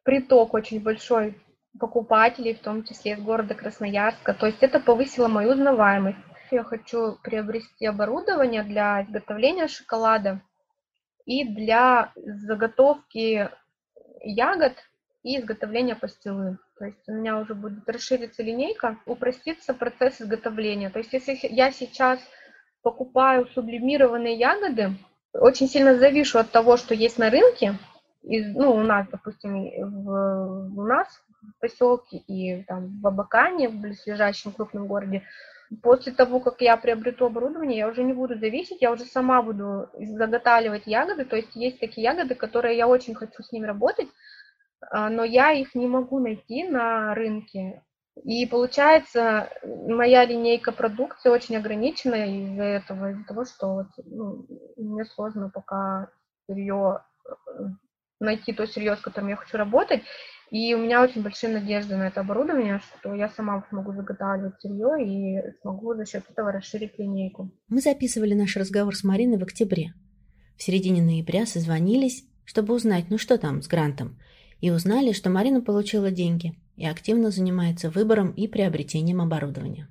приток 0.02 0.54
очень 0.54 0.82
большой 0.82 1.40
покупателей, 1.78 2.54
в 2.54 2.60
том 2.60 2.84
числе 2.84 3.12
из 3.12 3.20
города 3.20 3.54
Красноярска. 3.54 4.34
То 4.34 4.46
есть 4.46 4.62
это 4.62 4.80
повысило 4.80 5.28
мою 5.28 5.52
узнаваемость. 5.52 6.18
Я 6.50 6.64
хочу 6.64 7.16
приобрести 7.22 7.86
оборудование 7.86 8.64
для 8.64 9.02
изготовления 9.02 9.68
шоколада 9.68 10.42
и 11.24 11.44
для 11.44 12.12
заготовки 12.16 13.48
ягод 14.22 14.74
и 15.22 15.38
изготовления 15.38 15.94
пастилы. 15.94 16.58
То 16.78 16.86
есть 16.86 17.08
у 17.08 17.12
меня 17.12 17.38
уже 17.38 17.54
будет 17.54 17.88
расшириться 17.88 18.42
линейка, 18.42 18.98
упростится 19.06 19.74
процесс 19.74 20.20
изготовления. 20.20 20.90
То 20.90 20.98
есть 20.98 21.12
если 21.12 21.38
я 21.42 21.70
сейчас 21.72 22.20
покупаю 22.82 23.46
сублимированные 23.48 24.36
ягоды, 24.36 24.94
очень 25.32 25.68
сильно 25.68 25.96
завишу 25.96 26.38
от 26.38 26.50
того, 26.50 26.76
что 26.76 26.94
есть 26.94 27.18
на 27.18 27.30
рынке, 27.30 27.74
из, 28.22 28.54
ну, 28.54 28.72
у 28.72 28.80
нас, 28.80 29.06
допустим, 29.10 29.70
в, 30.04 30.76
у 30.76 30.82
нас 30.82 31.08
в 31.42 31.60
поселке 31.60 32.18
и 32.18 32.64
там 32.64 33.00
в 33.00 33.06
Абакане, 33.06 33.68
в 33.68 33.80
близлежащем 33.80 34.52
крупном 34.52 34.86
городе, 34.86 35.22
после 35.82 36.12
того, 36.12 36.40
как 36.40 36.60
я 36.60 36.76
приобрету 36.76 37.26
оборудование, 37.26 37.78
я 37.78 37.88
уже 37.88 38.02
не 38.02 38.12
буду 38.12 38.36
зависеть, 38.38 38.82
я 38.82 38.90
уже 38.90 39.04
сама 39.04 39.40
буду 39.40 39.88
заготавливать 39.94 40.86
ягоды, 40.86 41.24
то 41.24 41.36
есть 41.36 41.54
есть 41.54 41.78
такие 41.80 42.04
ягоды, 42.04 42.34
которые 42.34 42.76
я 42.76 42.88
очень 42.88 43.14
хочу 43.14 43.42
с 43.42 43.52
ними 43.52 43.66
работать, 43.66 44.08
но 44.92 45.24
я 45.24 45.52
их 45.52 45.74
не 45.74 45.86
могу 45.86 46.18
найти 46.18 46.64
на 46.64 47.14
рынке. 47.14 47.82
И 48.24 48.46
получается, 48.46 49.48
моя 49.64 50.24
линейка 50.24 50.72
продукции 50.72 51.30
очень 51.30 51.56
ограничена 51.56 52.26
из-за 52.26 52.64
этого, 52.64 53.12
из-за 53.12 53.24
того, 53.24 53.44
что 53.44 53.74
вот, 53.74 53.86
ну, 54.04 54.46
мне 54.76 55.04
сложно 55.04 55.48
пока 55.48 56.10
сырье 56.46 57.02
э, 57.24 57.62
найти 58.18 58.52
то 58.52 58.66
сырье, 58.66 58.96
с 58.96 59.00
которым 59.00 59.30
я 59.30 59.36
хочу 59.36 59.56
работать. 59.56 60.02
И 60.50 60.74
у 60.74 60.78
меня 60.78 61.02
очень 61.02 61.22
большие 61.22 61.52
надежды 61.52 61.96
на 61.96 62.08
это 62.08 62.20
оборудование, 62.20 62.80
что 62.80 63.14
я 63.14 63.28
сама 63.28 63.64
смогу 63.68 63.92
заготавливать 63.92 64.60
сырье 64.60 64.96
и 64.98 65.52
смогу 65.62 65.94
за 65.94 66.04
счет 66.04 66.24
этого 66.28 66.50
расширить 66.50 66.98
линейку. 66.98 67.50
Мы 67.68 67.80
записывали 67.80 68.34
наш 68.34 68.56
разговор 68.56 68.94
с 68.96 69.04
Мариной 69.04 69.38
в 69.38 69.44
октябре. 69.44 69.94
В 70.56 70.62
середине 70.62 71.02
ноября 71.02 71.46
созвонились, 71.46 72.24
чтобы 72.44 72.74
узнать, 72.74 73.06
ну 73.10 73.16
что 73.16 73.38
там 73.38 73.62
с 73.62 73.68
грантом, 73.68 74.18
и 74.60 74.70
узнали, 74.70 75.12
что 75.12 75.30
Марина 75.30 75.60
получила 75.60 76.10
деньги 76.10 76.54
и 76.76 76.86
активно 76.86 77.30
занимается 77.30 77.90
выбором 77.90 78.32
и 78.32 78.46
приобретением 78.48 79.20
оборудования. 79.20 79.88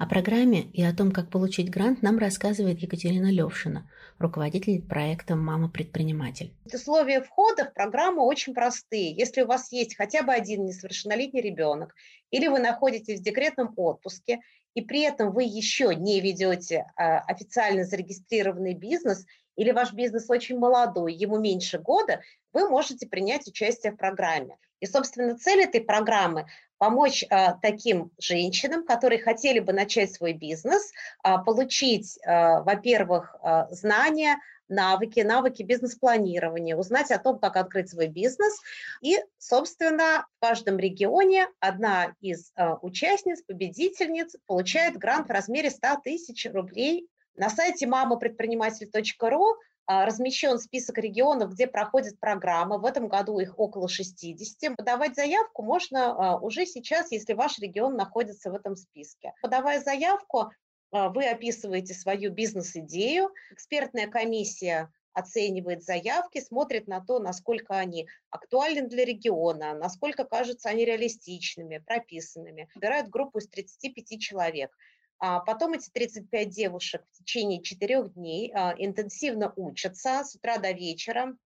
О 0.00 0.06
программе 0.06 0.62
и 0.72 0.82
о 0.82 0.94
том, 0.94 1.12
как 1.12 1.28
получить 1.28 1.70
грант, 1.70 2.00
нам 2.00 2.16
рассказывает 2.16 2.78
Екатерина 2.78 3.30
Левшина, 3.30 3.86
руководитель 4.18 4.80
проекта 4.80 5.36
«Мама-предприниматель». 5.36 6.54
Условия 6.72 7.20
входа 7.20 7.66
в 7.66 7.74
программу 7.74 8.24
очень 8.24 8.54
простые. 8.54 9.12
Если 9.12 9.42
у 9.42 9.46
вас 9.46 9.70
есть 9.72 9.96
хотя 9.96 10.22
бы 10.22 10.32
один 10.32 10.64
несовершеннолетний 10.64 11.42
ребенок, 11.42 11.94
или 12.30 12.48
вы 12.48 12.60
находитесь 12.60 13.20
в 13.20 13.22
декретном 13.22 13.74
отпуске, 13.76 14.40
и 14.72 14.80
при 14.80 15.02
этом 15.02 15.32
вы 15.32 15.42
еще 15.42 15.94
не 15.94 16.20
ведете 16.22 16.86
а, 16.96 17.18
официально 17.18 17.84
зарегистрированный 17.84 18.72
бизнес, 18.72 19.26
или 19.60 19.72
ваш 19.72 19.92
бизнес 19.92 20.30
очень 20.30 20.58
молодой, 20.58 21.12
ему 21.12 21.38
меньше 21.38 21.78
года, 21.78 22.22
вы 22.54 22.70
можете 22.70 23.06
принять 23.06 23.46
участие 23.46 23.92
в 23.92 23.96
программе. 23.96 24.56
И, 24.80 24.86
собственно, 24.86 25.36
цель 25.36 25.60
этой 25.60 25.82
программы 25.82 26.46
помочь 26.78 27.26
а, 27.28 27.52
таким 27.52 28.10
женщинам, 28.18 28.86
которые 28.86 29.20
хотели 29.20 29.58
бы 29.60 29.74
начать 29.74 30.14
свой 30.14 30.32
бизнес, 30.32 30.90
а, 31.22 31.36
получить, 31.36 32.18
а, 32.24 32.62
во-первых, 32.62 33.36
а, 33.42 33.68
знания, 33.70 34.38
навыки, 34.70 35.20
навыки 35.20 35.62
бизнес-планирования, 35.62 36.74
узнать 36.74 37.10
о 37.10 37.18
том, 37.18 37.38
как 37.38 37.56
открыть 37.56 37.90
свой 37.90 38.06
бизнес. 38.06 38.58
И, 39.02 39.18
собственно, 39.36 40.26
в 40.38 40.40
каждом 40.40 40.78
регионе 40.78 41.48
одна 41.58 42.14
из 42.22 42.50
а, 42.56 42.76
участниц, 42.76 43.42
победительниц, 43.42 44.36
получает 44.46 44.96
грант 44.96 45.28
в 45.28 45.32
размере 45.32 45.68
100 45.68 46.00
тысяч 46.02 46.46
рублей. 46.50 47.06
На 47.34 47.50
сайте 47.50 47.86
мамапредприниматель.ру 47.86 49.56
а, 49.86 50.06
размещен 50.06 50.58
список 50.58 50.98
регионов, 50.98 51.52
где 51.52 51.66
проходят 51.66 52.20
программы. 52.20 52.78
В 52.78 52.84
этом 52.84 53.08
году 53.08 53.40
их 53.40 53.58
около 53.58 53.88
60. 53.88 54.76
Подавать 54.76 55.16
заявку 55.16 55.62
можно 55.62 56.12
а, 56.12 56.38
уже 56.38 56.64
сейчас, 56.66 57.10
если 57.10 57.32
ваш 57.32 57.58
регион 57.58 57.96
находится 57.96 58.50
в 58.50 58.54
этом 58.54 58.76
списке. 58.76 59.32
Подавая 59.42 59.80
заявку, 59.80 60.52
а, 60.92 61.08
вы 61.08 61.26
описываете 61.26 61.94
свою 61.94 62.30
бизнес-идею. 62.30 63.30
Экспертная 63.50 64.06
комиссия 64.06 64.92
оценивает 65.12 65.82
заявки, 65.82 66.40
смотрит 66.40 66.86
на 66.86 67.00
то, 67.00 67.18
насколько 67.18 67.74
они 67.74 68.06
актуальны 68.30 68.86
для 68.86 69.04
региона, 69.04 69.74
насколько 69.74 70.24
кажутся 70.24 70.68
они 70.68 70.84
реалистичными, 70.84 71.78
прописанными. 71.78 72.68
Выбирают 72.74 73.08
группу 73.08 73.38
из 73.38 73.48
35 73.48 74.20
человек. 74.20 74.70
А 75.20 75.40
потом 75.40 75.74
эти 75.74 75.90
35 75.90 76.48
девушек 76.48 77.04
в 77.12 77.18
течение 77.18 77.62
четырех 77.62 78.14
дней 78.14 78.50
а, 78.54 78.74
интенсивно 78.76 79.52
учатся 79.54 80.24
с 80.24 80.34
утра 80.34 80.56
до 80.56 80.72
вечера. 80.72 81.36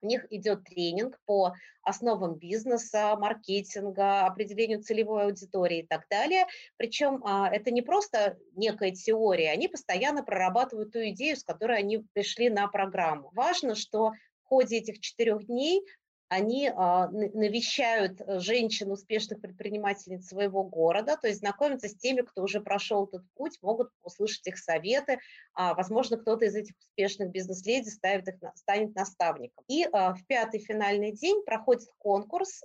У 0.00 0.06
них 0.06 0.26
идет 0.30 0.62
тренинг 0.62 1.18
по 1.26 1.54
основам 1.82 2.36
бизнеса, 2.36 3.16
маркетинга, 3.16 4.26
определению 4.26 4.82
целевой 4.82 5.24
аудитории 5.24 5.80
и 5.80 5.86
так 5.86 6.06
далее. 6.08 6.46
Причем 6.76 7.20
а, 7.24 7.50
это 7.50 7.72
не 7.72 7.82
просто 7.82 8.38
некая 8.54 8.92
теория, 8.92 9.50
они 9.50 9.66
постоянно 9.66 10.22
прорабатывают 10.22 10.92
ту 10.92 11.00
идею, 11.08 11.36
с 11.36 11.42
которой 11.42 11.78
они 11.78 12.04
пришли 12.12 12.48
на 12.48 12.68
программу. 12.68 13.30
Важно, 13.32 13.74
что 13.74 14.12
в 14.44 14.48
ходе 14.48 14.76
этих 14.76 15.00
четырех 15.00 15.46
дней 15.46 15.82
они 16.28 16.70
а, 16.74 17.08
навещают 17.08 18.20
э, 18.20 18.40
женщин, 18.40 18.90
успешных 18.90 19.40
предпринимательниц 19.40 20.26
своего 20.26 20.64
города, 20.64 21.16
то 21.16 21.28
есть 21.28 21.40
знакомятся 21.40 21.88
с 21.88 21.96
теми, 21.96 22.22
кто 22.22 22.42
уже 22.42 22.60
прошел 22.60 23.06
этот 23.06 23.22
путь, 23.34 23.58
могут 23.62 23.90
услышать 24.02 24.46
их 24.46 24.58
советы, 24.58 25.18
а, 25.54 25.74
возможно, 25.74 26.16
кто-то 26.16 26.44
из 26.44 26.56
этих 26.56 26.74
успешных 26.78 27.30
бизнес-леди 27.30 27.88
их, 27.88 28.34
станет 28.54 28.94
наставником. 28.94 29.64
И 29.68 29.86
а, 29.92 30.14
в 30.14 30.26
пятый 30.26 30.60
финальный 30.60 31.12
день 31.12 31.44
проходит 31.44 31.88
конкурс 31.98 32.62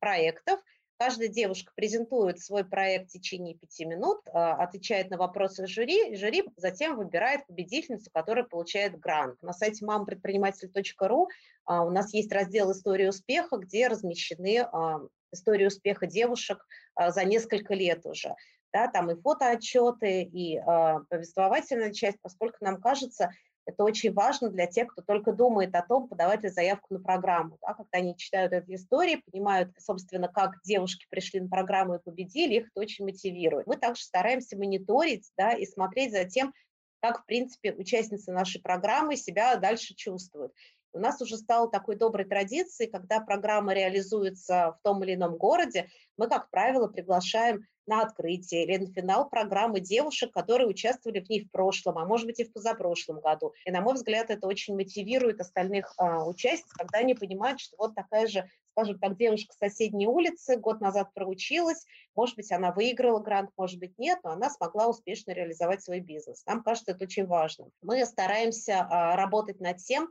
проектов, 0.00 0.60
Каждая 1.00 1.28
девушка 1.28 1.72
презентует 1.74 2.40
свой 2.40 2.62
проект 2.62 3.08
в 3.08 3.12
течение 3.14 3.54
пяти 3.54 3.86
минут, 3.86 4.20
отвечает 4.34 5.08
на 5.08 5.16
вопросы 5.16 5.66
жюри, 5.66 6.14
жюри 6.14 6.44
затем 6.58 6.94
выбирает 6.94 7.46
победительницу, 7.46 8.10
которая 8.12 8.44
получает 8.44 9.00
грант. 9.00 9.40
На 9.40 9.54
сайте 9.54 9.86
мампредприниматель.ру 9.86 11.28
а, 11.64 11.84
у 11.86 11.90
нас 11.90 12.12
есть 12.12 12.30
раздел 12.30 12.70
«История 12.72 13.08
успеха», 13.08 13.56
где 13.56 13.88
размещены 13.88 14.58
а, 14.58 15.00
истории 15.32 15.64
успеха 15.64 16.06
девушек 16.06 16.66
а, 16.94 17.10
за 17.12 17.24
несколько 17.24 17.72
лет 17.72 18.04
уже. 18.04 18.34
Да, 18.70 18.86
там 18.88 19.10
и 19.10 19.18
фотоотчеты, 19.18 20.22
и 20.22 20.60
повествовательная 21.08 21.92
часть, 21.92 22.18
поскольку 22.20 22.58
нам 22.60 22.78
кажется, 22.78 23.30
это 23.70 23.84
очень 23.84 24.12
важно 24.12 24.50
для 24.50 24.66
тех, 24.66 24.88
кто 24.88 25.02
только 25.02 25.32
думает 25.32 25.74
о 25.74 25.82
том, 25.82 26.08
подавать 26.08 26.42
ли 26.42 26.48
заявку 26.48 26.94
на 26.94 27.00
программу. 27.00 27.58
Да, 27.62 27.74
когда 27.74 27.98
они 27.98 28.16
читают 28.16 28.52
эти 28.52 28.74
истории, 28.74 29.22
понимают, 29.30 29.70
собственно, 29.78 30.28
как 30.28 30.60
девушки 30.64 31.06
пришли 31.08 31.40
на 31.40 31.48
программу 31.48 31.96
и 31.96 32.02
победили, 32.02 32.56
их 32.56 32.68
это 32.68 32.80
очень 32.80 33.04
мотивирует. 33.04 33.66
Мы 33.66 33.76
также 33.76 34.02
стараемся 34.02 34.56
мониторить 34.56 35.30
да, 35.36 35.52
и 35.52 35.66
смотреть 35.66 36.12
за 36.12 36.24
тем, 36.24 36.52
как, 37.00 37.22
в 37.22 37.26
принципе, 37.26 37.72
участницы 37.72 38.32
нашей 38.32 38.60
программы 38.60 39.16
себя 39.16 39.56
дальше 39.56 39.94
чувствуют. 39.94 40.52
У 40.92 40.98
нас 40.98 41.20
уже 41.20 41.36
стало 41.36 41.70
такой 41.70 41.96
доброй 41.96 42.24
традицией, 42.26 42.90
когда 42.90 43.20
программа 43.20 43.74
реализуется 43.74 44.76
в 44.78 44.82
том 44.82 45.02
или 45.04 45.14
ином 45.14 45.36
городе, 45.36 45.88
мы, 46.16 46.28
как 46.28 46.50
правило, 46.50 46.88
приглашаем 46.88 47.66
на 47.86 48.02
открытие 48.02 48.64
или 48.64 48.76
на 48.76 48.92
финал 48.92 49.28
программы 49.28 49.80
девушек, 49.80 50.32
которые 50.32 50.68
участвовали 50.68 51.20
в 51.20 51.28
ней 51.28 51.44
в 51.44 51.50
прошлом, 51.50 51.98
а 51.98 52.04
может 52.06 52.26
быть 52.26 52.38
и 52.38 52.44
в 52.44 52.52
позапрошлом 52.52 53.20
году. 53.20 53.52
И, 53.64 53.70
на 53.70 53.80
мой 53.80 53.94
взгляд, 53.94 54.30
это 54.30 54.46
очень 54.46 54.76
мотивирует 54.76 55.40
остальных 55.40 55.92
а, 55.96 56.24
участниц, 56.24 56.72
когда 56.72 56.98
они 56.98 57.14
понимают, 57.14 57.58
что 57.58 57.76
вот 57.78 57.94
такая 57.94 58.28
же, 58.28 58.48
скажем 58.70 58.98
так, 58.98 59.16
девушка 59.16 59.52
с 59.52 59.58
соседней 59.58 60.06
улицы 60.06 60.56
год 60.56 60.80
назад 60.80 61.12
проучилась, 61.14 61.84
может 62.14 62.36
быть, 62.36 62.52
она 62.52 62.70
выиграла 62.70 63.18
грант, 63.18 63.50
может 63.56 63.80
быть, 63.80 63.98
нет, 63.98 64.20
но 64.22 64.30
она 64.30 64.50
смогла 64.50 64.86
успешно 64.86 65.32
реализовать 65.32 65.82
свой 65.82 66.00
бизнес. 66.00 66.44
Нам 66.46 66.62
кажется, 66.62 66.92
это 66.92 67.04
очень 67.04 67.26
важно. 67.26 67.70
Мы 67.82 68.04
стараемся 68.06 68.86
а, 68.88 69.16
работать 69.16 69.60
над 69.60 69.78
тем, 69.78 70.08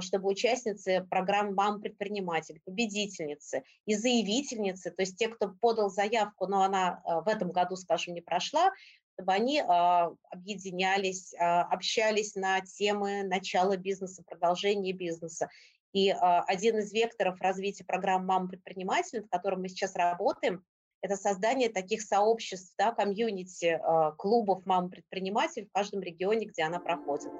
чтобы 0.00 0.28
участницы 0.28 1.06
программы 1.10 1.52
«Мам-предприниматель», 1.54 2.60
победительницы 2.64 3.64
и 3.86 3.94
заявительницы, 3.94 4.90
то 4.90 5.02
есть 5.02 5.16
те, 5.16 5.28
кто 5.28 5.48
подал 5.48 5.90
заявку, 5.90 6.46
но 6.46 6.62
она 6.62 7.00
а, 7.04 7.22
в 7.22 7.28
этом 7.28 7.50
году, 7.50 7.76
скажем, 7.76 8.14
не 8.14 8.20
прошла, 8.20 8.70
чтобы 9.14 9.32
они 9.32 9.60
а, 9.60 10.12
объединялись, 10.30 11.34
общались 11.38 12.36
на 12.36 12.60
темы 12.60 13.24
начала 13.24 13.76
бизнеса, 13.76 14.22
продолжения 14.26 14.92
бизнеса. 14.92 15.48
И 15.92 16.10
а, 16.10 16.42
один 16.42 16.78
из 16.78 16.92
векторов 16.92 17.40
развития 17.40 17.84
программ 17.84 18.26
«Мама 18.26 18.48
предприниматель», 18.48 19.20
над 19.20 19.30
которым 19.30 19.62
мы 19.62 19.68
сейчас 19.68 19.96
работаем, 19.96 20.64
это 21.02 21.16
создание 21.16 21.70
таких 21.70 22.02
сообществ, 22.02 22.74
да, 22.78 22.92
комьюнити, 22.92 23.80
а, 23.82 24.12
клубов 24.12 24.64
мам 24.66 24.90
предприниматель 24.90 25.66
в 25.66 25.72
каждом 25.72 26.00
регионе, 26.02 26.46
где 26.46 26.62
она 26.62 26.78
проходит. 26.78 27.32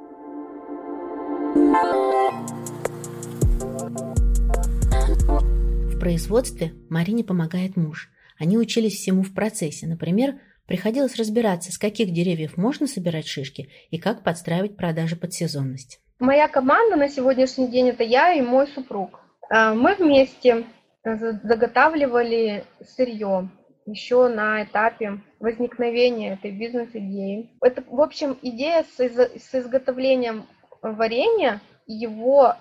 В 5.88 5.98
производстве 5.98 6.72
Марине 6.88 7.24
помогает 7.24 7.76
муж. 7.76 8.10
Они 8.38 8.58
учились 8.58 8.94
всему 8.94 9.22
в 9.22 9.34
процессе. 9.34 9.86
Например, 9.86 10.34
приходилось 10.66 11.16
разбираться, 11.16 11.72
с 11.72 11.78
каких 11.78 12.12
деревьев 12.12 12.56
можно 12.56 12.86
собирать 12.86 13.26
шишки 13.26 13.70
и 13.90 13.98
как 13.98 14.22
подстраивать 14.22 14.76
продажи 14.76 15.16
под 15.16 15.32
сезонность. 15.32 16.00
Моя 16.18 16.48
команда 16.48 16.96
на 16.96 17.08
сегодняшний 17.08 17.68
день 17.68 17.88
это 17.88 18.02
я 18.02 18.34
и 18.34 18.42
мой 18.42 18.66
супруг. 18.68 19.20
А, 19.48 19.74
мы 19.74 19.94
вместе 19.94 20.64
заготавливали 21.02 22.64
сырье 22.96 23.48
еще 23.86 24.28
на 24.28 24.62
этапе 24.64 25.20
возникновения 25.38 26.34
этой 26.34 26.50
бизнес-идеи. 26.50 27.50
Это, 27.62 27.82
в 27.88 28.00
общем, 28.00 28.36
идея 28.42 28.84
с, 28.96 29.00
из 29.00 29.16
с 29.16 29.54
изготовлением 29.54 30.44
варенья 30.82 31.60
его 31.94 32.56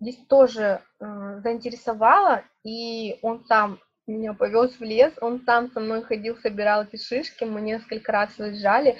здесь 0.00 0.18
тоже 0.28 0.80
э, 1.00 1.40
заинтересовала, 1.42 2.42
и 2.64 3.18
он 3.22 3.44
сам 3.44 3.78
меня 4.06 4.34
повез 4.34 4.72
в 4.78 4.82
лес, 4.82 5.12
он 5.20 5.42
сам 5.46 5.70
со 5.70 5.80
мной 5.80 6.02
ходил, 6.02 6.36
собирал 6.38 6.84
эти 6.84 6.96
шишки, 6.96 7.44
мы 7.44 7.60
несколько 7.60 8.10
раз 8.10 8.36
выезжали, 8.36 8.96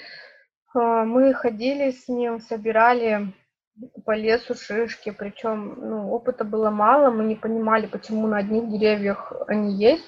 э, 0.75 0.79
мы 0.79 1.33
ходили 1.33 1.91
с 1.91 2.07
ним, 2.07 2.39
собирали 2.39 3.33
по 4.05 4.15
лесу 4.15 4.55
шишки, 4.55 5.11
причем 5.11 5.75
ну, 5.77 6.11
опыта 6.11 6.43
было 6.43 6.69
мало, 6.69 7.09
мы 7.09 7.23
не 7.23 7.35
понимали, 7.35 7.87
почему 7.87 8.27
на 8.27 8.37
одних 8.37 8.69
деревьях 8.69 9.33
они 9.47 9.73
есть, 9.73 10.05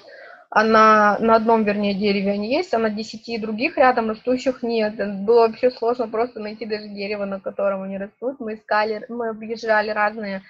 а 0.50 0.64
на, 0.64 1.16
одном, 1.34 1.64
вернее, 1.64 1.94
дереве 1.94 2.32
они 2.32 2.52
есть, 2.52 2.72
а 2.74 2.78
на 2.78 2.90
десяти 2.90 3.38
других 3.38 3.76
рядом 3.76 4.10
растущих 4.10 4.62
нет. 4.62 4.96
Было 5.24 5.48
вообще 5.48 5.70
сложно 5.70 6.08
просто 6.08 6.40
найти 6.40 6.66
даже 6.66 6.88
дерево, 6.88 7.24
на 7.24 7.40
котором 7.40 7.82
они 7.82 7.98
растут. 7.98 8.40
Мы 8.40 8.54
искали, 8.54 9.04
мы 9.08 9.28
объезжали 9.30 9.90
разные 9.90 10.42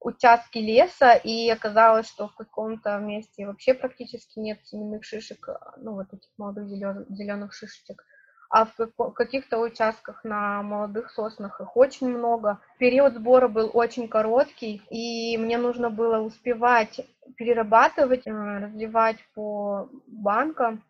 участки 0.00 0.58
леса, 0.58 1.12
и 1.12 1.50
оказалось, 1.50 2.08
что 2.08 2.28
в 2.28 2.34
каком-то 2.34 2.96
месте 2.98 3.46
вообще 3.46 3.74
практически 3.74 4.38
нет 4.38 4.58
семенных 4.64 5.04
шишек, 5.04 5.48
ну, 5.76 5.92
вот 5.94 6.06
этих 6.12 6.30
молодых 6.38 6.68
зеленых 6.68 7.52
шишечек 7.52 8.02
а 8.50 8.66
в 8.66 9.12
каких-то 9.12 9.58
участках 9.58 10.24
на 10.24 10.62
молодых 10.62 11.10
соснах 11.12 11.60
их 11.60 11.76
очень 11.76 12.08
много. 12.08 12.58
Период 12.78 13.14
сбора 13.14 13.46
был 13.46 13.70
очень 13.72 14.08
короткий, 14.08 14.82
и 14.90 15.38
мне 15.38 15.56
нужно 15.56 15.88
было 15.88 16.18
успевать 16.18 17.00
перерабатывать, 17.36 18.26
э, 18.26 18.32
разливать 18.32 19.18
по 19.34 19.88
банкам, 20.08 20.82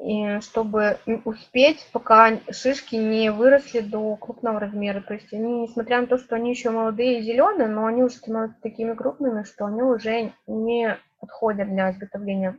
и 0.00 0.40
чтобы 0.40 0.98
успеть, 1.24 1.86
пока 1.92 2.38
шишки 2.50 2.94
не 2.96 3.30
выросли 3.30 3.80
до 3.80 4.16
крупного 4.16 4.60
размера. 4.60 5.00
То 5.00 5.14
есть 5.14 5.32
они, 5.32 5.62
несмотря 5.62 6.00
на 6.00 6.06
то, 6.06 6.18
что 6.18 6.36
они 6.36 6.50
еще 6.50 6.70
молодые 6.70 7.18
и 7.18 7.22
зеленые, 7.22 7.68
но 7.68 7.84
они 7.84 8.02
уже 8.02 8.14
становятся 8.14 8.60
такими 8.62 8.94
крупными, 8.94 9.42
что 9.42 9.66
они 9.66 9.82
уже 9.82 10.32
не 10.46 10.96
подходят 11.20 11.68
для 11.68 11.90
изготовления 11.90 12.56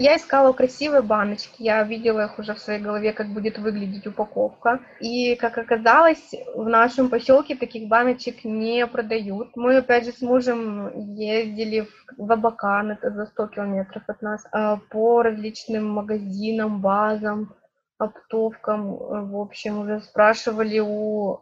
я 0.00 0.16
искала 0.16 0.54
красивые 0.54 1.02
баночки, 1.02 1.62
я 1.62 1.82
видела 1.82 2.24
их 2.24 2.38
уже 2.38 2.54
в 2.54 2.58
своей 2.58 2.80
голове, 2.80 3.12
как 3.12 3.28
будет 3.28 3.58
выглядеть 3.58 4.06
упаковка. 4.06 4.80
И, 4.98 5.36
как 5.36 5.58
оказалось, 5.58 6.34
в 6.54 6.66
нашем 6.66 7.10
поселке 7.10 7.54
таких 7.54 7.86
баночек 7.86 8.44
не 8.44 8.86
продают. 8.86 9.54
Мы, 9.56 9.76
опять 9.76 10.06
же, 10.06 10.12
с 10.12 10.22
мужем 10.22 10.90
ездили 11.14 11.86
в 12.16 12.32
Абакан, 12.32 12.92
это 12.92 13.10
за 13.10 13.26
100 13.26 13.48
километров 13.48 14.02
от 14.06 14.22
нас, 14.22 14.42
а, 14.52 14.78
по 14.90 15.22
различным 15.22 15.90
магазинам, 15.90 16.80
базам, 16.80 17.54
оптовкам, 17.98 18.96
в 19.30 19.36
общем, 19.38 19.80
уже 19.80 20.00
спрашивали 20.00 20.78
у 20.78 21.40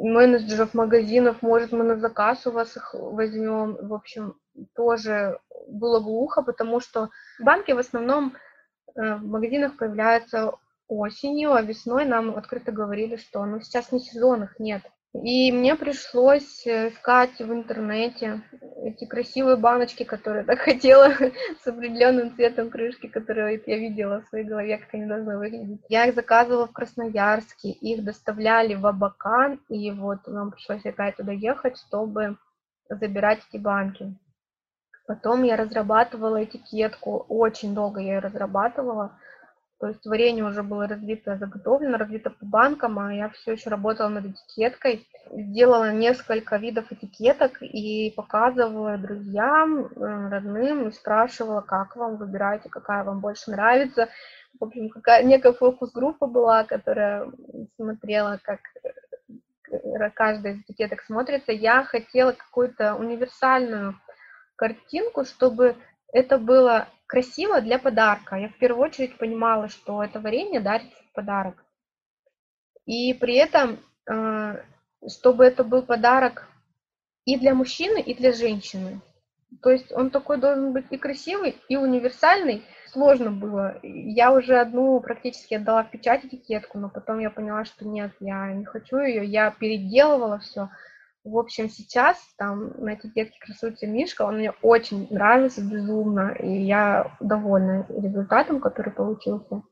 менеджеров 0.00 0.74
магазинов, 0.74 1.42
может, 1.42 1.70
мы 1.70 1.84
на 1.84 1.96
заказ 1.96 2.44
у 2.48 2.50
вас 2.50 2.76
их 2.76 2.92
возьмем, 2.94 3.76
в 3.80 3.94
общем, 3.94 4.34
тоже 4.74 5.38
было 5.74 6.00
глухо, 6.00 6.42
потому 6.42 6.80
что 6.80 7.10
банки 7.40 7.72
в 7.72 7.78
основном 7.78 8.34
э, 8.94 9.16
в 9.16 9.24
магазинах 9.24 9.76
появляются 9.76 10.54
осенью, 10.88 11.52
а 11.52 11.62
весной 11.62 12.04
нам 12.04 12.36
открыто 12.36 12.72
говорили, 12.72 13.16
что 13.16 13.44
ну, 13.44 13.60
сейчас 13.60 13.92
не 13.92 14.00
сезон, 14.00 14.44
их 14.44 14.58
нет. 14.58 14.82
И 15.22 15.52
мне 15.52 15.76
пришлось 15.76 16.66
э, 16.66 16.88
искать 16.88 17.38
в 17.38 17.52
интернете 17.52 18.42
эти 18.82 19.04
красивые 19.04 19.56
баночки, 19.56 20.02
которые 20.02 20.44
так 20.44 20.58
хотела, 20.58 21.12
с 21.62 21.66
определенным 21.66 22.34
цветом 22.34 22.68
крышки, 22.68 23.06
которые 23.06 23.62
я 23.64 23.78
видела 23.78 24.22
в 24.22 24.28
своей 24.28 24.44
голове, 24.44 24.78
как 24.78 24.92
они 24.92 25.06
должны 25.06 25.38
выглядеть. 25.38 25.80
Я 25.88 26.06
их 26.06 26.16
заказывала 26.16 26.66
в 26.66 26.72
Красноярске, 26.72 27.70
их 27.70 28.04
доставляли 28.04 28.74
в 28.74 28.84
Абакан, 28.86 29.60
и 29.68 29.92
вот 29.92 30.26
нам 30.26 30.50
пришлось 30.50 30.84
опять 30.84 31.16
туда 31.16 31.32
ехать, 31.32 31.78
чтобы 31.78 32.36
забирать 32.90 33.40
эти 33.48 33.60
банки. 33.60 34.16
Потом 35.06 35.42
я 35.42 35.56
разрабатывала 35.56 36.44
этикетку, 36.44 37.26
очень 37.28 37.74
долго 37.74 38.00
я 38.00 38.14
ее 38.14 38.18
разрабатывала. 38.20 39.18
То 39.78 39.88
есть 39.88 40.06
варенье 40.06 40.44
уже 40.44 40.62
было 40.62 40.88
разбито, 40.88 41.36
заготовлено, 41.36 41.98
разбито 41.98 42.30
по 42.30 42.46
банкам, 42.46 42.98
а 42.98 43.12
я 43.12 43.28
все 43.28 43.52
еще 43.52 43.68
работала 43.68 44.08
над 44.08 44.24
этикеткой. 44.24 45.06
Сделала 45.30 45.92
несколько 45.92 46.56
видов 46.56 46.90
этикеток 46.90 47.60
и 47.60 48.10
показывала 48.16 48.96
друзьям, 48.96 49.86
э, 49.86 50.28
родным, 50.30 50.88
и 50.88 50.92
спрашивала, 50.92 51.60
как 51.60 51.96
вам, 51.96 52.16
выбирайте, 52.16 52.70
какая 52.70 53.04
вам 53.04 53.20
больше 53.20 53.50
нравится. 53.50 54.08
В 54.58 54.64
общем, 54.64 54.88
какая, 54.88 55.22
некая 55.22 55.52
фокус-группа 55.52 56.26
была, 56.26 56.64
которая 56.64 57.30
смотрела, 57.76 58.38
как 58.42 58.60
э, 59.70 60.10
каждая 60.14 60.54
из 60.54 60.60
этикеток 60.60 61.02
смотрится. 61.02 61.52
Я 61.52 61.82
хотела 61.82 62.32
какую-то 62.32 62.94
универсальную 62.94 63.96
картинку, 64.56 65.24
чтобы 65.24 65.76
это 66.12 66.38
было 66.38 66.88
красиво 67.06 67.60
для 67.60 67.78
подарка. 67.78 68.36
Я 68.36 68.48
в 68.48 68.58
первую 68.58 68.84
очередь 68.84 69.18
понимала, 69.18 69.68
что 69.68 70.02
это 70.02 70.20
варенье 70.20 70.60
дарится 70.60 71.02
в 71.10 71.12
подарок. 71.12 71.64
И 72.86 73.14
при 73.14 73.34
этом, 73.34 73.78
э, 74.10 74.62
чтобы 75.08 75.44
это 75.44 75.64
был 75.64 75.82
подарок 75.82 76.48
и 77.24 77.38
для 77.38 77.54
мужчины, 77.54 78.00
и 78.00 78.14
для 78.14 78.32
женщины. 78.32 79.00
То 79.62 79.70
есть 79.70 79.92
он 79.92 80.10
такой 80.10 80.38
должен 80.38 80.72
быть 80.72 80.86
и 80.90 80.96
красивый, 80.96 81.56
и 81.68 81.76
универсальный. 81.76 82.64
Сложно 82.88 83.30
было. 83.30 83.78
Я 83.82 84.32
уже 84.32 84.58
одну 84.58 85.00
практически 85.00 85.54
отдала 85.54 85.84
в 85.84 85.90
печать 85.90 86.24
этикетку, 86.24 86.78
но 86.78 86.88
потом 86.88 87.18
я 87.18 87.30
поняла, 87.30 87.64
что 87.64 87.86
нет, 87.86 88.12
я 88.20 88.52
не 88.52 88.64
хочу 88.64 88.98
ее. 88.98 89.24
Я 89.24 89.50
переделывала 89.50 90.38
все. 90.38 90.68
В 91.24 91.38
общем, 91.38 91.70
сейчас 91.70 92.18
там 92.36 92.74
на 92.76 92.94
этикетке 92.94 93.38
красуется 93.40 93.86
Мишка, 93.86 94.22
он 94.22 94.36
мне 94.36 94.52
очень 94.60 95.08
нравится 95.10 95.62
безумно, 95.62 96.32
и 96.38 96.64
я 96.64 97.16
довольна 97.18 97.86
результатом, 97.88 98.60
который 98.60 98.92
получился. 98.92 99.62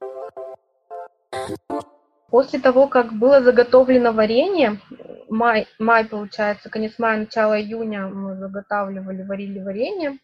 После 2.28 2.58
того, 2.58 2.88
как 2.88 3.12
было 3.12 3.42
заготовлено 3.42 4.12
варенье, 4.12 4.80
май, 5.28 5.66
май 5.78 6.06
получается, 6.06 6.70
конец 6.70 6.98
мая, 6.98 7.18
начало 7.18 7.60
июня 7.60 8.08
мы 8.08 8.34
заготавливали, 8.36 9.22
варили 9.22 9.60
варенье. 9.62 10.18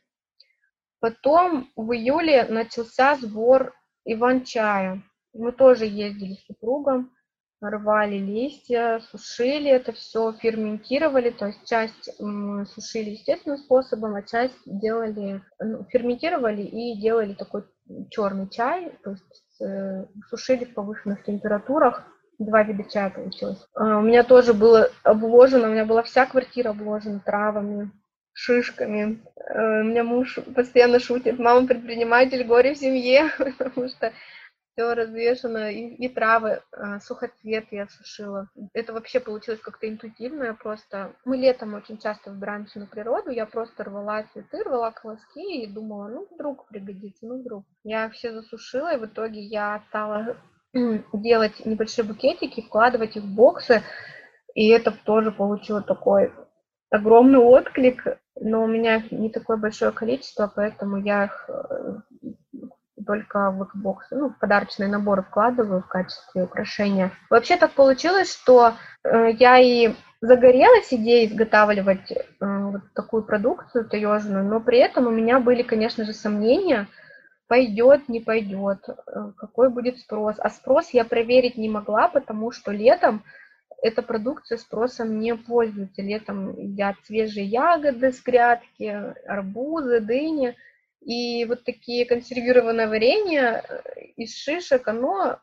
Потом 0.99 1.69
в 1.77 1.93
июле 1.93 2.45
начался 2.45 3.17
сбор 3.17 3.75
иван-чая. 4.07 5.03
Мы 5.35 5.53
тоже 5.53 5.85
ездили 5.85 6.37
с 6.37 6.47
супругом, 6.47 7.13
рвали 7.61 8.17
листья, 8.17 9.01
сушили 9.11 9.71
это 9.71 9.93
все, 9.93 10.33
ферментировали, 10.33 11.31
то 11.31 11.47
есть 11.47 11.67
часть 11.67 12.11
сушили 12.75 13.11
естественным 13.11 13.59
способом, 13.59 14.15
а 14.15 14.23
часть 14.23 14.59
делали, 14.65 15.43
ну, 15.59 15.85
ферментировали 15.91 16.63
и 16.63 17.01
делали 17.01 17.35
такой 17.35 17.65
черный 18.11 18.49
чай, 18.49 18.93
то 19.03 19.11
есть 19.11 19.61
э, 19.61 20.07
сушили 20.29 20.65
в 20.65 20.75
повышенных 20.75 21.25
температурах, 21.25 22.05
два 22.39 22.63
вида 22.63 22.89
чая 22.89 23.11
получилось. 23.11 23.67
А, 23.75 23.99
у 23.99 24.03
меня 24.03 24.23
тоже 24.23 24.55
было 24.55 24.91
обложено, 25.03 25.69
у 25.69 25.73
меня 25.73 25.85
была 25.85 26.03
вся 26.03 26.27
квартира 26.27 26.71
обложена 26.71 27.21
травами, 27.21 27.91
шишками. 28.33 29.21
Э, 29.37 29.81
у 29.81 29.85
меня 29.85 30.05
муж 30.05 30.39
постоянно 30.55 31.01
шутит, 31.01 31.39
мама 31.39 31.67
предприниматель, 31.67 32.45
горе 32.45 32.75
в 32.75 32.79
семье, 32.79 33.31
потому 33.39 33.89
что 33.89 34.13
все 34.79 34.95
развешено, 34.95 35.71
и, 35.71 35.89
и 35.97 36.09
травы, 36.09 36.63
а, 36.71 37.01
сухоцвет 37.01 37.67
я 37.73 37.89
сушила. 37.89 38.49
Это 38.73 38.93
вообще 38.93 39.19
получилось 39.19 39.61
как-то 39.61 39.89
интуитивно, 39.89 40.55
просто... 40.55 41.17
Мы 41.25 41.37
летом 41.37 41.75
очень 41.75 41.99
часто 41.99 42.31
выбираемся 42.31 42.79
на 42.79 42.87
природу, 42.87 43.31
я 43.31 43.45
просто 43.47 43.83
рвала 43.83 44.23
цветы, 44.33 44.63
рвала 44.63 44.93
колоски 44.93 45.65
и 45.65 45.67
думала, 45.67 46.07
ну, 46.07 46.29
вдруг 46.31 46.69
пригодится, 46.69 47.27
ну, 47.27 47.41
вдруг. 47.41 47.65
Я 47.83 48.09
все 48.11 48.33
засушила, 48.33 48.95
и 48.95 49.01
в 49.01 49.07
итоге 49.07 49.41
я 49.41 49.83
стала 49.89 50.37
делать 51.13 51.67
небольшие 51.67 52.05
букетики, 52.05 52.63
вкладывать 52.63 53.17
их 53.17 53.25
в 53.25 53.35
боксы, 53.35 53.83
и 54.55 54.69
это 54.69 54.93
тоже 55.05 55.33
получило 55.33 55.83
такой 55.83 56.33
огромный 56.91 57.41
отклик, 57.41 58.05
но 58.41 58.63
у 58.63 58.69
меня 58.69 59.03
не 59.11 59.29
такое 59.29 59.57
большое 59.57 59.91
количество, 59.91 60.51
поэтому 60.55 60.99
я 60.99 61.25
их 61.25 61.51
только 63.09 63.51
в 63.51 63.63
Xbox, 63.63 64.01
ну, 64.11 64.29
в 64.29 64.39
подарочные 64.39 64.87
наборы 64.87 65.23
вкладываю 65.23 65.81
в 65.81 65.89
качестве 65.89 66.43
украшения. 66.43 67.11
Вообще 67.31 67.57
так 67.57 67.73
получилось, 67.73 68.31
что 68.31 68.75
э, 69.03 69.31
я 69.31 69.59
и 69.59 69.95
загорелась 70.21 70.93
идеей 70.93 71.27
изготавливать 71.27 72.13
э, 72.13 72.19
вот 72.41 72.83
такую 72.95 73.23
продукцию 73.23 73.89
таежную, 73.89 74.45
но 74.45 74.61
при 74.61 74.79
этом 74.79 75.07
у 75.07 75.11
меня 75.11 75.41
были, 75.41 75.63
конечно 75.63 76.05
же, 76.05 76.13
сомнения, 76.13 76.87
пойдет, 77.47 78.11
не 78.11 78.21
пойдет, 78.21 78.81
э, 78.87 79.33
какой 79.39 79.71
будет 79.71 79.99
спрос. 80.01 80.37
А 80.39 80.51
спрос 80.51 80.91
я 80.91 81.07
проверить 81.07 81.57
не 81.57 81.71
могла, 81.71 82.09
потому 82.09 82.51
что 82.51 82.73
летом 82.73 83.25
эта 83.81 84.03
продукция 84.03 84.59
спросом 84.59 85.19
не 85.19 85.35
пользуется. 85.35 86.03
Летом 86.03 86.55
едят 86.59 86.97
свежие 87.07 87.47
ягоды 87.47 88.13
с 88.13 88.23
грядки, 88.23 89.15
арбузы, 89.27 90.01
дыни– 90.01 90.55
и 91.09 91.47
вот 91.47 91.65
такие 91.65 92.05
консервированное 92.05 92.87
варенье 92.87 93.65
э, 93.67 94.03
из 94.17 94.37
шишек, 94.37 94.87
оно 94.89 95.39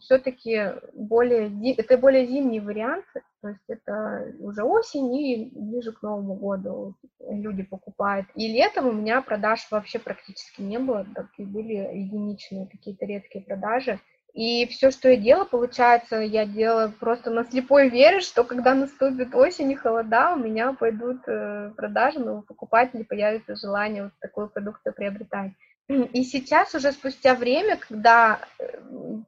все-таки 0.00 0.72
более, 0.94 1.74
это 1.74 1.98
более 1.98 2.26
зимний 2.26 2.58
вариант, 2.58 3.04
то 3.42 3.48
есть 3.48 3.64
это 3.68 4.34
уже 4.38 4.62
осень 4.62 5.14
и 5.14 5.52
ближе 5.54 5.92
к 5.92 6.00
Новому 6.00 6.36
году 6.36 6.96
люди 7.18 7.62
покупают. 7.62 8.28
И 8.34 8.50
летом 8.50 8.88
у 8.88 8.92
меня 8.92 9.20
продаж 9.20 9.60
вообще 9.70 9.98
практически 9.98 10.62
не 10.62 10.78
было, 10.78 11.06
такие 11.14 11.46
были 11.46 11.74
единичные 11.74 12.66
какие-то 12.66 13.04
редкие 13.04 13.44
продажи. 13.44 14.00
И 14.40 14.66
все, 14.68 14.90
что 14.90 15.10
я 15.10 15.18
делала, 15.18 15.44
получается, 15.44 16.16
я 16.16 16.46
делала 16.46 16.90
просто 16.98 17.28
на 17.28 17.44
слепой 17.44 17.90
вере, 17.90 18.20
что 18.20 18.42
когда 18.42 18.72
наступит 18.72 19.34
осень 19.34 19.70
и 19.70 19.74
холода, 19.74 20.32
у 20.32 20.38
меня 20.38 20.72
пойдут 20.72 21.18
э, 21.26 21.72
продажи, 21.76 22.20
но 22.20 22.38
у 22.38 22.42
покупателей 22.42 23.04
появится 23.04 23.54
желание 23.54 24.04
вот 24.04 24.12
такую 24.18 24.48
продукцию 24.48 24.94
приобретать. 24.94 25.52
И 25.88 26.24
сейчас 26.24 26.74
уже 26.74 26.92
спустя 26.92 27.34
время, 27.34 27.76
когда 27.76 28.40
э, 28.58 28.80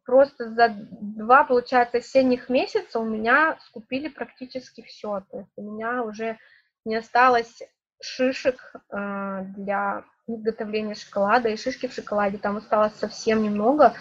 просто 0.07 0.49
за 0.49 0.75
два, 0.79 1.45
получается, 1.45 1.99
осенних 1.99 2.49
месяца 2.49 2.99
у 2.99 3.05
меня 3.05 3.59
скупили 3.67 4.09
практически 4.09 4.81
все. 4.81 5.23
То 5.31 5.41
есть 5.41 5.53
у 5.57 5.75
меня 5.75 6.05
уже 6.05 6.39
не 6.87 6.97
осталось 6.97 7.61
шишек 8.01 8.73
э, 8.91 9.45
для 9.59 10.05
изготовления 10.27 10.95
шоколада 10.95 11.51
и 11.51 11.59
шишки 11.59 11.87
в 11.87 11.93
шоколаде. 11.93 12.39
Там 12.39 12.57
осталось 12.57 12.95
совсем 12.95 13.43
немного. 13.43 13.93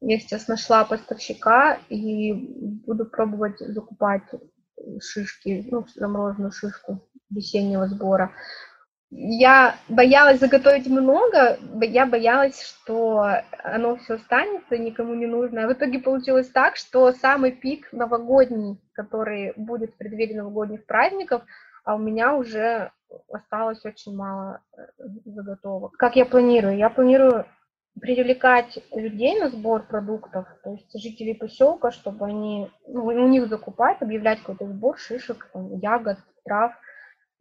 Я 0.00 0.18
сейчас 0.18 0.48
нашла 0.48 0.84
поставщика 0.84 1.78
и 1.88 2.32
буду 2.32 3.04
пробовать 3.04 3.58
закупать 3.58 4.22
шишки, 5.00 5.66
ну, 5.70 5.86
замороженную 5.94 6.52
шишку 6.52 7.06
весеннего 7.28 7.86
сбора. 7.86 8.32
Я 9.10 9.74
боялась 9.88 10.38
заготовить 10.38 10.86
много, 10.86 11.58
я 11.82 12.06
боялась, 12.06 12.62
что 12.62 13.42
оно 13.64 13.96
все 13.96 14.14
останется, 14.14 14.78
никому 14.78 15.14
не 15.14 15.26
нужно. 15.26 15.64
А 15.64 15.68
в 15.68 15.72
итоге 15.72 15.98
получилось 15.98 16.48
так, 16.48 16.76
что 16.76 17.10
самый 17.12 17.50
пик 17.50 17.92
новогодний, 17.92 18.80
который 18.92 19.52
будет 19.56 19.92
в 19.92 19.96
преддверии 19.96 20.34
новогодних 20.34 20.86
праздников, 20.86 21.42
а 21.84 21.96
у 21.96 21.98
меня 21.98 22.36
уже 22.36 22.92
осталось 23.32 23.84
очень 23.84 24.14
мало 24.14 24.60
э, 24.76 24.82
заготовок. 25.24 25.96
Как 25.96 26.14
я 26.14 26.24
планирую? 26.24 26.76
Я 26.76 26.88
планирую 26.88 27.46
привлекать 28.00 28.78
людей 28.94 29.38
на 29.38 29.50
сбор 29.50 29.86
продуктов, 29.86 30.46
то 30.64 30.72
есть 30.72 30.90
жителей 31.00 31.34
поселка, 31.34 31.90
чтобы 31.90 32.26
они, 32.26 32.70
ну, 32.86 33.04
у 33.04 33.28
них 33.28 33.48
закупать, 33.48 34.00
объявлять 34.00 34.40
какой-то 34.40 34.66
сбор 34.66 34.98
шишек, 34.98 35.48
там, 35.52 35.78
ягод, 35.78 36.18
трав, 36.44 36.72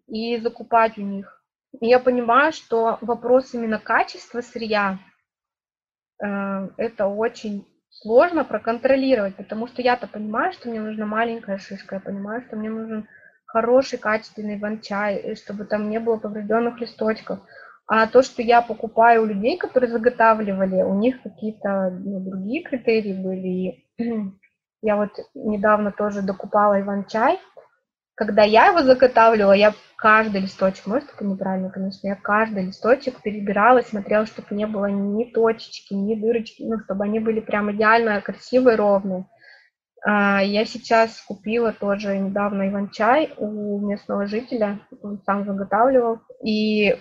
и 0.08 0.38
закупать 0.38 0.98
у 0.98 1.02
них. 1.02 1.41
И 1.80 1.88
я 1.88 2.00
понимаю, 2.00 2.52
что 2.52 2.98
вопрос 3.02 3.54
именно 3.54 3.80
качества 3.80 4.41
сырья, 4.41 5.00
э, 6.24 6.69
это 6.78 7.08
очень 7.08 7.65
сложно 7.89 8.43
проконтролировать, 8.43 9.36
потому 9.36 9.67
что 9.67 9.82
я-то 9.82 10.08
понимаю, 10.08 10.54
что 10.54 10.69
мне 10.69 10.80
нужна 10.80 11.06
маленькая 11.06 11.58
шишка, 11.58 11.95
я 11.95 12.02
понимаю, 12.02 12.41
что 12.41 12.56
мне 12.56 12.69
нужен 12.69 13.08
хороший 13.45 13.98
качественный 13.98 14.60
ван-чай, 14.60 15.36
чтобы 15.36 15.65
там 15.65 15.89
не 15.89 16.00
было 16.00 16.17
поврежденных 16.17 16.80
листочков. 16.80 17.39
А 17.91 18.06
то, 18.06 18.21
что 18.21 18.43
я 18.43 18.62
покупаю 18.62 19.23
у 19.23 19.25
людей, 19.25 19.58
которые 19.58 19.89
заготавливали, 19.89 20.84
у 20.84 20.93
них 20.93 21.23
какие-то 21.23 21.89
ну, 21.89 22.19
другие 22.19 22.62
критерии 22.62 23.13
были. 23.13 23.84
я 24.84 24.95
вот 24.95 25.10
недавно 25.34 25.91
тоже 25.91 26.21
докупала 26.21 26.80
иван-чай. 26.80 27.39
Когда 28.13 28.43
я 28.43 28.67
его 28.67 28.84
заготавливала, 28.84 29.54
я 29.54 29.73
каждый 29.95 30.41
листочек, 30.41 30.86
может, 30.86 31.10
это 31.15 31.25
неправильно, 31.25 31.71
конечно, 31.71 32.08
я 32.08 32.15
каждый 32.15 32.65
листочек 32.67 33.23
перебирала, 33.23 33.82
смотрела, 33.82 34.28
чтобы 34.28 34.54
не 34.54 34.67
было 34.67 34.86
ни 34.86 35.23
точечки, 35.23 35.95
ни 35.95 36.13
дырочки, 36.13 36.62
ну, 36.62 36.78
чтобы 36.80 37.06
они 37.06 37.19
были 37.19 37.39
прям 37.39 37.71
идеально 37.71 38.21
красивые, 38.21 38.75
ровные. 38.75 39.25
А, 40.06 40.42
я 40.42 40.66
сейчас 40.66 41.22
купила 41.22 41.74
тоже 41.74 42.18
недавно 42.18 42.70
иван-чай 42.70 43.34
у 43.38 43.80
местного 43.80 44.28
жителя, 44.28 44.80
он 45.02 45.20
сам 45.26 45.46
заготавливал, 45.46 46.20
и 46.44 46.96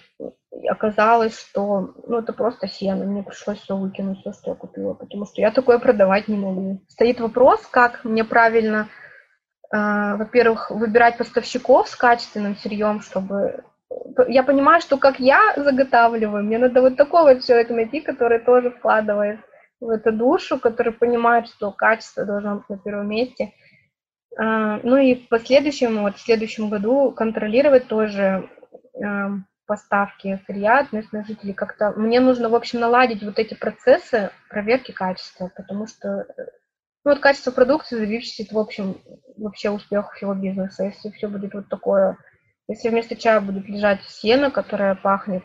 оказалось, 0.69 1.39
что 1.39 1.95
ну, 2.07 2.19
это 2.19 2.33
просто 2.33 2.67
сено, 2.67 3.05
мне 3.05 3.23
пришлось 3.23 3.61
все 3.61 3.77
выкинуть, 3.77 4.21
все, 4.21 4.33
что 4.33 4.51
я 4.51 4.57
купила, 4.57 4.95
потому 4.95 5.27
что 5.27 5.41
я 5.41 5.51
такое 5.51 5.79
продавать 5.79 6.29
не 6.29 6.37
могу. 6.37 6.81
Стоит 6.89 7.21
вопрос, 7.21 7.61
как 7.71 8.05
мне 8.05 8.25
правильно, 8.25 8.89
э, 9.71 9.77
во-первых, 10.17 10.71
выбирать 10.71 11.19
поставщиков 11.19 11.89
с 11.89 11.95
качественным 11.95 12.57
сырьем, 12.57 13.01
чтобы... 13.01 13.65
Я 14.27 14.43
понимаю, 14.43 14.81
что 14.81 14.99
как 14.99 15.21
я 15.21 15.55
заготавливаю, 15.57 16.43
мне 16.43 16.59
надо 16.59 16.81
вот 16.81 16.97
такого 16.97 17.41
человека 17.41 17.75
найти, 17.75 18.01
который 18.01 18.41
тоже 18.41 18.71
вкладывает 18.71 19.39
в 19.81 19.89
эту 19.91 20.13
душу, 20.13 20.59
который 20.59 20.93
понимает, 20.93 21.49
что 21.49 21.71
качество 21.71 22.25
должно 22.25 22.57
быть 22.57 22.69
на 22.69 22.79
первом 22.79 23.09
месте. 23.09 23.53
А, 24.37 24.81
ну 24.83 24.97
и 24.97 25.15
в 25.15 25.29
последующем, 25.29 26.03
вот 26.03 26.17
в 26.17 26.21
следующем 26.21 26.69
году 26.69 27.13
контролировать 27.13 27.89
тоже 27.89 28.49
поставки 29.69 30.41
сырья 30.47 30.81
от 30.81 30.93
местных 30.93 31.27
жителей. 31.27 31.53
Как-то 31.53 31.93
мне 31.93 32.19
нужно, 32.21 32.49
в 32.49 32.55
общем, 32.57 32.81
наладить 32.81 33.23
вот 33.23 33.39
эти 33.39 33.55
процессы 33.55 34.31
проверки 34.49 34.91
качества, 34.91 35.53
потому 35.55 35.87
что 35.87 36.27
ну, 37.05 37.13
вот 37.13 37.21
качество 37.21 37.53
продукции 37.53 37.97
зависит, 37.97 38.51
в 38.51 38.59
общем, 38.59 38.97
вообще 39.37 39.71
успех 39.71 40.13
всего 40.15 40.35
бизнеса. 40.35 40.85
Если 40.85 41.11
все 41.11 41.29
будет 41.29 41.55
вот 41.55 41.69
такое, 41.69 42.17
если 42.67 42.89
вместо 42.89 43.15
чая 43.15 43.41
будет 43.41 43.69
лежать 43.69 44.03
сено, 44.05 44.51
которое 44.51 44.95
пахнет 44.95 45.45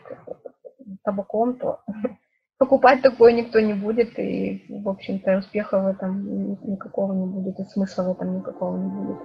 табаком, 1.04 1.58
то 1.58 1.82
покупать 2.58 3.02
такое 3.02 3.32
никто 3.32 3.60
не 3.60 3.74
будет, 3.74 4.18
и, 4.18 4.64
в 4.68 4.88
общем-то, 4.88 5.38
успеха 5.38 5.80
в 5.80 5.86
этом 5.88 6.70
никакого 6.70 7.12
не 7.12 7.26
будет, 7.26 7.58
и 7.58 7.64
смысла 7.64 8.04
в 8.04 8.12
этом 8.12 8.36
никакого 8.36 8.76
не 8.76 8.90
будет. 8.90 9.18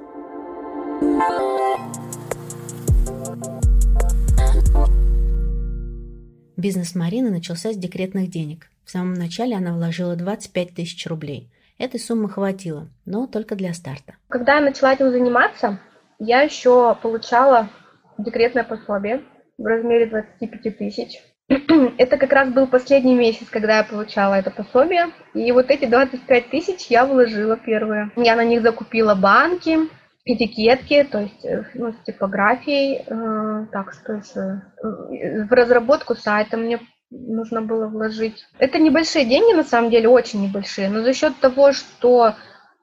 Бизнес 6.58 6.94
Марины 6.96 7.30
начался 7.30 7.72
с 7.72 7.78
декретных 7.78 8.30
денег. 8.30 8.70
В 8.84 8.90
самом 8.90 9.14
начале 9.14 9.56
она 9.56 9.74
вложила 9.74 10.16
25 10.16 10.74
тысяч 10.76 11.08
рублей. 11.08 11.50
Этой 11.78 12.00
суммы 12.00 12.28
хватило, 12.28 12.90
но 13.06 13.28
только 13.28 13.56
для 13.56 13.74
старта. 13.74 14.16
Когда 14.28 14.56
я 14.56 14.62
начала 14.62 14.94
этим 14.94 15.12
заниматься, 15.12 15.80
я 16.20 16.42
еще 16.42 16.98
получала 17.02 17.70
декретное 18.18 18.66
пособие 18.66 19.24
в 19.58 19.66
размере 19.66 20.08
25 20.08 20.78
тысяч. 20.78 21.22
Это 21.98 22.18
как 22.18 22.32
раз 22.32 22.50
был 22.50 22.68
последний 22.68 23.16
месяц, 23.16 23.48
когда 23.50 23.78
я 23.78 23.84
получала 23.84 24.36
это 24.36 24.52
пособие. 24.52 25.08
И 25.34 25.52
вот 25.52 25.72
эти 25.72 25.86
25 25.86 26.50
тысяч 26.50 26.88
я 26.90 27.06
вложила 27.06 27.58
первые. 27.58 28.12
Я 28.16 28.36
на 28.36 28.44
них 28.44 28.62
закупила 28.62 29.16
банки, 29.16 29.80
этикетки, 30.26 31.08
то 31.12 31.22
есть 31.22 31.44
э, 31.44 31.64
ну, 31.74 31.92
с 31.92 32.06
типографией. 32.06 33.04
Э, 33.08 33.66
так, 33.72 33.94
что 33.94 34.14
еще? 34.14 34.62
Э, 34.84 35.46
в 35.46 35.52
разработку 35.52 36.16
сайта 36.16 36.56
мне 36.56 36.80
нужно 37.10 37.64
было 37.64 37.88
вложить. 37.88 38.46
Это 38.60 38.78
небольшие 38.78 39.26
деньги, 39.26 39.56
на 39.56 39.64
самом 39.64 39.90
деле, 39.90 40.08
очень 40.08 40.44
небольшие, 40.44 40.90
но 40.90 41.02
за 41.02 41.14
счет 41.14 41.36
того, 41.40 41.72
что 41.72 42.36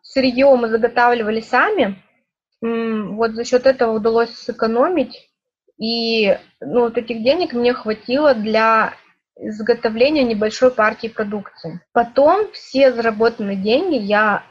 сырье 0.02 0.52
мы 0.56 0.68
заготавливали 0.68 1.40
сами, 1.40 2.02
вот 2.60 3.32
за 3.32 3.44
счет 3.44 3.66
этого 3.66 3.92
удалось 3.92 4.30
сэкономить 4.30 5.28
и 5.78 6.38
ну, 6.60 6.80
вот 6.80 6.98
этих 6.98 7.22
денег 7.22 7.52
мне 7.52 7.74
хватило 7.74 8.34
для 8.34 8.94
изготовления 9.38 10.24
небольшой 10.24 10.70
партии 10.70 11.08
продукции. 11.08 11.80
Потом 11.92 12.50
все 12.52 12.92
заработанные 12.92 13.56
деньги 13.56 13.96
я 13.96 14.42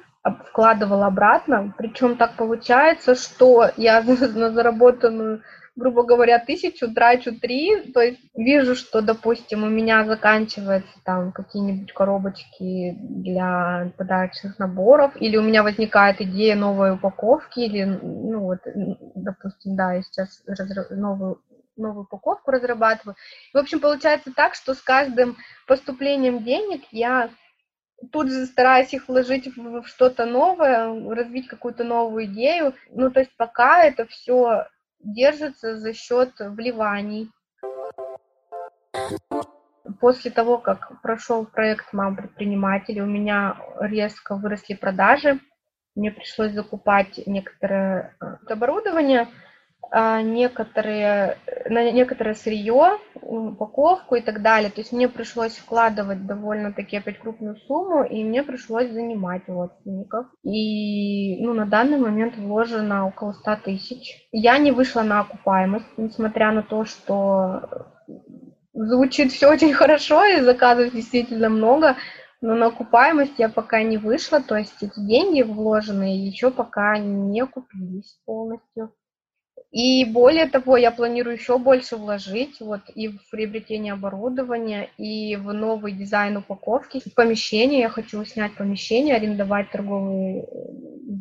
вкладывала 0.48 1.08
обратно, 1.08 1.74
причем 1.78 2.18
так 2.18 2.36
получается, 2.36 3.16
что 3.16 3.70
я 3.78 4.02
на 4.04 4.52
заработанную 4.52 5.42
грубо 5.76 6.04
говоря, 6.04 6.40
тысячу, 6.40 6.94
трачу 6.94 7.38
три, 7.38 7.92
то 7.92 8.02
есть 8.02 8.22
вижу, 8.34 8.76
что, 8.76 9.02
допустим, 9.02 9.64
у 9.64 9.70
меня 9.70 10.06
заканчиваются 10.06 10.98
там 11.04 11.32
какие-нибудь 11.32 11.92
коробочки 11.94 12.96
для 13.00 13.92
подарочных 13.98 14.58
наборов, 14.58 15.20
или 15.20 15.38
у 15.38 15.42
меня 15.42 15.64
возникает 15.64 16.22
идея 16.22 16.56
новой 16.56 16.94
упаковки, 16.94 17.60
или, 17.60 17.84
ну 17.84 18.40
вот, 18.40 18.60
допустим, 19.16 19.76
да, 19.76 19.94
я 19.94 20.02
сейчас 20.02 20.44
новую 20.90 21.42
новую 21.78 22.04
упаковку 22.04 22.52
разрабатываю. 22.52 23.18
В 23.54 23.58
общем, 23.58 23.82
получается 23.82 24.32
так, 24.34 24.56
что 24.56 24.74
с 24.74 24.82
каждым 24.82 25.36
поступлением 25.68 26.42
денег 26.42 26.84
я 26.92 27.30
тут 28.14 28.30
же 28.30 28.46
стараюсь 28.46 28.94
их 28.94 29.10
вложить 29.10 29.56
в 29.58 29.84
что-то 29.86 30.26
новое, 30.26 30.88
развить 31.14 31.48
какую-то 31.48 31.84
новую 31.84 32.28
идею. 32.28 32.76
Ну, 32.92 33.12
то 33.12 33.20
есть 33.20 33.36
пока 33.36 33.84
это 33.84 34.06
все 34.06 34.68
держится 35.00 35.78
за 35.78 35.94
счет 35.94 36.32
вливаний. 36.40 37.32
После 40.00 40.32
того, 40.32 40.58
как 40.58 41.02
прошел 41.02 41.46
проект 41.46 41.94
«Мам 41.94 42.16
предприниматель», 42.16 43.02
у 43.02 43.06
меня 43.06 43.58
резко 43.80 44.36
выросли 44.36 44.74
продажи. 44.74 45.40
Мне 45.96 46.12
пришлось 46.12 46.52
закупать 46.52 47.20
некоторое 47.26 48.16
э, 48.20 48.38
оборудование– 48.48 49.28
а, 49.92 50.22
некоторые, 50.22 51.38
на 51.70 51.92
некоторое 51.92 52.34
сырье, 52.34 53.00
упаковку 53.26 54.16
и 54.16 54.22
так 54.22 54.42
далее. 54.42 54.70
То 54.70 54.82
есть 54.82 54.94
мне 54.94 55.10
пришлось 55.10 55.56
вкладывать 55.58 56.26
довольно-таки 56.26 56.98
опять 56.98 57.20
крупную 57.20 57.58
сумму, 57.58 58.04
и 58.04 58.24
мне 58.24 58.44
пришлось 58.44 58.92
занимать 58.92 59.44
родственников. 59.48 60.28
И 60.44 61.44
ну, 61.44 61.54
на 61.54 61.66
данный 61.66 61.98
момент 61.98 62.38
вложено 62.38 63.08
около 63.08 63.34
100 63.34 63.56
тысяч. 63.66 64.28
Я 64.32 64.58
не 64.58 64.72
вышла 64.72 65.02
на 65.02 65.22
окупаемость, 65.22 65.86
несмотря 65.98 66.52
на 66.52 66.64
то, 66.64 66.86
что 66.86 67.88
звучит 68.74 69.32
все 69.32 69.50
очень 69.50 69.74
хорошо, 69.74 70.24
и 70.26 70.42
заказов 70.42 70.94
действительно 70.94 71.50
много, 71.50 71.96
но 72.42 72.56
на 72.56 72.68
окупаемость 72.68 73.40
я 73.40 73.50
пока 73.50 73.82
не 73.82 73.98
вышла, 73.98 74.42
то 74.42 74.56
есть 74.56 74.76
эти 74.82 75.00
деньги 75.00 75.42
вложенные 75.42 76.28
еще 76.28 76.52
пока 76.52 76.98
не 76.98 77.42
окупились 77.42 78.20
полностью. 78.26 78.94
И 79.76 80.06
более 80.06 80.46
того, 80.48 80.78
я 80.78 80.90
планирую 80.90 81.36
еще 81.36 81.58
больше 81.58 81.98
вложить 81.98 82.62
вот 82.62 82.80
и 82.96 83.10
в 83.10 83.30
приобретение 83.30 83.92
оборудования, 83.92 84.90
и 84.98 85.36
в 85.36 85.52
новый 85.52 85.92
дизайн 85.92 86.38
упаковки. 86.38 87.02
Помещение, 87.14 87.82
я 87.82 87.90
хочу 87.90 88.24
снять 88.24 88.56
помещение, 88.56 89.18
арендовать 89.18 89.72
торговый 89.72 90.44
э, 90.44 90.46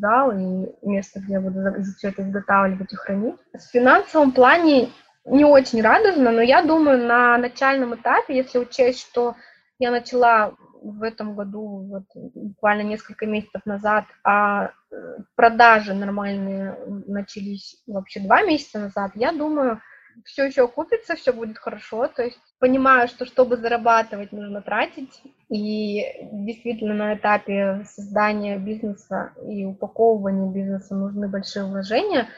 зал 0.00 0.30
и 0.30 0.68
место, 0.82 1.18
где 1.18 1.32
я 1.32 1.40
буду 1.40 1.58
все 1.98 2.10
это 2.10 2.22
изготавливать 2.22 2.92
и 2.92 2.96
хранить. 2.96 3.34
В 3.52 3.72
финансовом 3.72 4.30
плане 4.30 4.90
не 5.24 5.44
очень 5.44 5.82
радужно, 5.82 6.30
но 6.30 6.40
я 6.40 6.62
думаю, 6.62 7.08
на 7.08 7.36
начальном 7.38 7.96
этапе, 7.96 8.36
если 8.36 8.60
учесть, 8.60 9.00
что 9.00 9.34
я 9.80 9.90
начала 9.90 10.54
в 10.84 11.02
этом 11.02 11.34
году, 11.34 11.86
вот, 11.88 12.04
буквально 12.34 12.82
несколько 12.82 13.26
месяцев 13.26 13.62
назад, 13.64 14.04
а 14.22 14.70
э, 14.90 15.16
продажи 15.34 15.94
нормальные 15.94 16.76
начались 17.06 17.82
вообще 17.86 18.20
два 18.20 18.42
месяца 18.42 18.78
назад, 18.78 19.12
я 19.14 19.32
думаю, 19.32 19.80
все 20.24 20.44
еще 20.44 20.64
окупится, 20.64 21.16
все 21.16 21.32
будет 21.32 21.58
хорошо. 21.58 22.06
То 22.08 22.22
есть 22.22 22.38
понимаю, 22.58 23.08
что 23.08 23.24
чтобы 23.26 23.56
зарабатывать, 23.56 24.32
нужно 24.32 24.62
тратить. 24.62 25.22
И 25.48 26.04
действительно 26.32 26.94
на 26.94 27.14
этапе 27.14 27.84
создания 27.84 28.58
бизнеса 28.58 29.32
и 29.48 29.64
упаковывания 29.64 30.50
бизнеса 30.52 30.94
нужны 30.94 31.28
большие 31.28 31.64
вложения. 31.64 32.28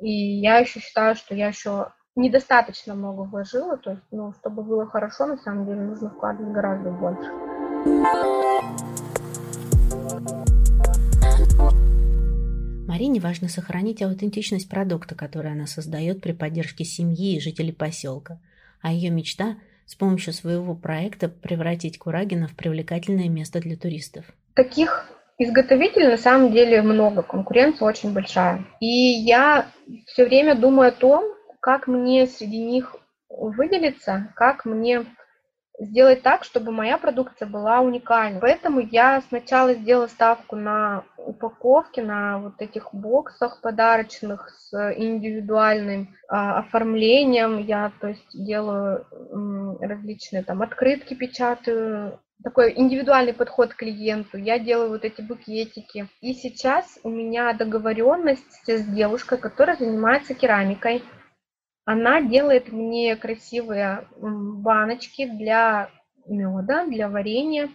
И 0.00 0.10
я 0.40 0.58
еще 0.58 0.80
считаю, 0.80 1.14
что 1.14 1.34
я 1.34 1.48
еще 1.48 1.92
недостаточно 2.14 2.94
много 2.94 3.22
вложила. 3.22 3.76
То 3.76 3.90
есть, 3.90 4.02
ну, 4.10 4.32
чтобы 4.40 4.62
было 4.62 4.86
хорошо, 4.86 5.26
на 5.26 5.36
самом 5.38 5.66
деле 5.66 5.80
нужно 5.80 6.10
вкладывать 6.10 6.52
гораздо 6.52 6.90
больше. 6.90 7.65
Марине 12.96 13.20
важно 13.20 13.48
сохранить 13.48 14.00
аутентичность 14.00 14.70
продукта, 14.70 15.14
который 15.14 15.52
она 15.52 15.66
создает 15.66 16.22
при 16.22 16.32
поддержке 16.32 16.84
семьи 16.84 17.36
и 17.36 17.40
жителей 17.40 17.72
поселка, 17.72 18.40
а 18.80 18.90
ее 18.90 19.10
мечта 19.10 19.56
с 19.84 19.94
помощью 19.94 20.32
своего 20.32 20.74
проекта 20.74 21.28
превратить 21.28 21.98
Курагина 21.98 22.48
в 22.48 22.56
привлекательное 22.56 23.28
место 23.28 23.60
для 23.60 23.76
туристов. 23.76 24.24
Таких 24.54 25.06
изготовителей 25.38 26.08
на 26.08 26.16
самом 26.16 26.52
деле 26.52 26.80
много, 26.82 27.22
конкуренция 27.22 27.86
очень 27.86 28.14
большая. 28.14 28.64
И 28.80 28.86
я 28.86 29.66
все 30.06 30.24
время 30.24 30.54
думаю 30.54 30.88
о 30.88 30.92
том, 30.92 31.24
как 31.60 31.88
мне 31.88 32.26
среди 32.26 32.64
них 32.64 32.96
выделиться, 33.28 34.32
как 34.36 34.64
мне 34.64 35.04
сделать 35.78 36.22
так, 36.22 36.44
чтобы 36.44 36.72
моя 36.72 36.98
продукция 36.98 37.46
была 37.46 37.80
уникальной. 37.80 38.40
Поэтому 38.40 38.80
я 38.80 39.20
сначала 39.28 39.74
сделала 39.74 40.06
ставку 40.06 40.56
на 40.56 41.04
упаковки, 41.16 42.00
на 42.00 42.38
вот 42.38 42.54
этих 42.60 42.94
боксах 42.94 43.60
подарочных 43.60 44.50
с 44.50 44.94
индивидуальным 44.96 46.14
а, 46.28 46.58
оформлением. 46.58 47.58
Я, 47.58 47.92
то 48.00 48.08
есть, 48.08 48.30
делаю 48.32 49.04
м, 49.32 49.78
различные 49.80 50.42
там 50.42 50.62
открытки 50.62 51.14
печатаю, 51.14 52.18
такой 52.42 52.74
индивидуальный 52.76 53.32
подход 53.32 53.74
к 53.74 53.78
клиенту. 53.78 54.36
Я 54.38 54.58
делаю 54.58 54.90
вот 54.90 55.04
эти 55.04 55.20
букетики. 55.20 56.06
И 56.20 56.32
сейчас 56.34 56.98
у 57.02 57.08
меня 57.08 57.52
договоренность 57.54 58.68
с 58.68 58.84
девушкой, 58.84 59.38
которая 59.38 59.76
занимается 59.76 60.34
керамикой. 60.34 61.02
Она 61.86 62.20
делает 62.20 62.72
мне 62.72 63.14
красивые 63.14 64.08
баночки 64.18 65.24
для 65.24 65.88
меда, 66.26 66.84
для 66.84 67.08
варенья 67.08 67.70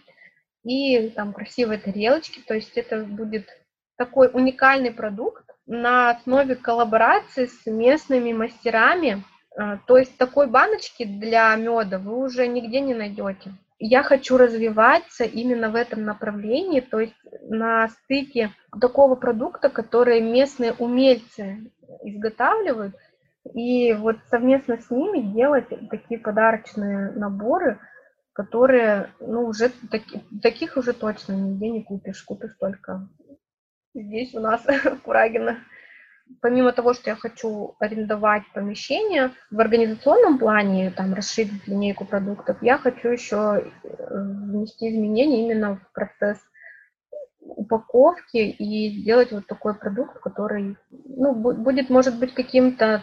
и 0.64 1.08
там 1.08 1.32
красивые 1.32 1.78
тарелочки. 1.78 2.40
То 2.46 2.52
есть 2.52 2.76
это 2.76 3.04
будет 3.04 3.48
такой 3.96 4.28
уникальный 4.30 4.90
продукт 4.92 5.46
на 5.64 6.10
основе 6.10 6.56
коллаборации 6.56 7.46
с 7.46 7.64
местными 7.64 8.34
мастерами. 8.34 9.24
А, 9.56 9.78
то 9.78 9.96
есть 9.96 10.18
такой 10.18 10.46
баночки 10.46 11.04
для 11.04 11.56
меда 11.56 11.98
вы 11.98 12.22
уже 12.22 12.46
нигде 12.46 12.80
не 12.80 12.92
найдете. 12.92 13.54
Я 13.78 14.02
хочу 14.02 14.36
развиваться 14.36 15.24
именно 15.24 15.70
в 15.70 15.74
этом 15.74 16.04
направлении, 16.04 16.80
то 16.80 17.00
есть 17.00 17.16
на 17.40 17.88
стыке 17.88 18.50
такого 18.78 19.14
продукта, 19.14 19.70
который 19.70 20.20
местные 20.20 20.74
умельцы 20.74 21.72
изготавливают– 22.02 22.94
и 23.54 23.92
вот 23.92 24.16
совместно 24.30 24.78
с 24.78 24.90
ними 24.90 25.20
делать 25.32 25.68
такие 25.90 26.20
подарочные 26.20 27.10
наборы, 27.12 27.78
которые, 28.32 29.10
ну, 29.20 29.46
уже 29.46 29.70
таки, 29.90 30.22
таких 30.42 30.76
уже 30.76 30.92
точно 30.92 31.32
нигде 31.32 31.68
не 31.68 31.82
купишь, 31.82 32.22
купишь 32.22 32.56
только 32.58 33.08
здесь 33.94 34.34
у 34.34 34.40
нас, 34.40 34.64
в 34.84 35.02
Курагино. 35.02 35.58
Помимо 36.40 36.72
того, 36.72 36.94
что 36.94 37.10
я 37.10 37.16
хочу 37.16 37.74
арендовать 37.78 38.44
помещение, 38.54 39.32
в 39.50 39.60
организационном 39.60 40.38
плане, 40.38 40.90
там, 40.90 41.12
расширить 41.12 41.66
линейку 41.66 42.06
продуктов, 42.06 42.62
я 42.62 42.78
хочу 42.78 43.08
еще 43.08 43.70
э, 43.82 43.88
внести 44.08 44.88
изменения 44.88 45.44
именно 45.44 45.76
в 45.76 45.92
процесс 45.92 46.38
упаковки 47.40 48.36
и 48.38 49.00
сделать 49.00 49.32
вот 49.32 49.46
такой 49.46 49.74
продукт, 49.74 50.20
который 50.20 50.76
ну, 50.90 51.34
будет, 51.34 51.90
может 51.90 52.18
быть, 52.18 52.32
каким-то 52.32 53.02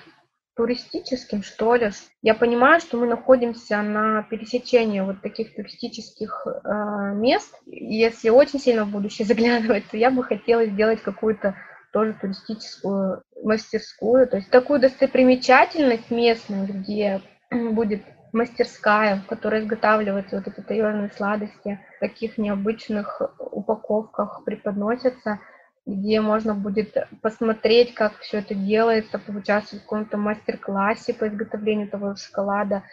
туристическим, 0.60 1.42
что 1.42 1.76
ли. 1.76 1.92
Я 2.22 2.34
понимаю, 2.34 2.82
что 2.82 2.98
мы 2.98 3.08
находимся 3.08 3.82
на 3.82 4.24
пересечении 4.24 5.00
вот 5.00 5.22
таких 5.22 5.56
туристических 5.56 6.46
э, 6.46 7.14
мест. 7.16 7.56
Если 7.66 8.28
очень 8.28 8.60
сильно 8.60 8.84
в 8.84 8.90
будущее 8.90 9.26
заглядывать, 9.26 9.86
то 9.90 9.96
я 9.96 10.12
бы 10.12 10.22
хотела 10.22 10.66
сделать 10.66 11.02
какую-то 11.02 11.56
тоже 11.94 12.14
туристическую 12.20 13.24
мастерскую, 13.42 14.28
то 14.28 14.36
есть 14.36 14.50
такую 14.50 14.82
достопримечательность 14.82 16.12
местную, 16.12 16.68
где 16.68 17.22
будет 17.72 18.04
мастерская, 18.34 19.16
в 19.16 19.28
которой 19.28 19.62
изготавливаются 19.62 20.36
вот 20.36 20.48
эти 20.50 20.60
таежные 20.60 21.10
сладости, 21.16 21.80
в 21.96 22.00
таких 22.02 22.38
необычных 22.38 23.22
упаковках 23.40 24.44
преподносятся– 24.44 25.40
где 25.90 26.22
можно 26.22 26.54
будет 26.54 26.96
посмотреть, 27.22 27.94
как 27.94 28.20
все 28.20 28.40
это 28.40 28.54
делается, 28.54 29.20
поучаствовать 29.20 29.84
в 29.84 29.88
каком-то 29.88 30.18
мастер-классе 30.18 31.14
по 31.14 31.28
изготовлению 31.28 31.90
того 31.90 32.16
шоколада. 32.16 32.84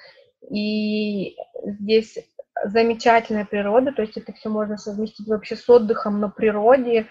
И 0.50 1.36
здесь 1.62 2.18
замечательная 2.64 3.44
природа, 3.44 3.92
то 3.92 4.02
есть 4.02 4.16
это 4.16 4.32
все 4.32 4.48
можно 4.48 4.78
совместить 4.78 5.28
вообще 5.28 5.56
с 5.56 5.68
отдыхом 5.68 6.20
на 6.20 6.30
природе, 6.30 7.06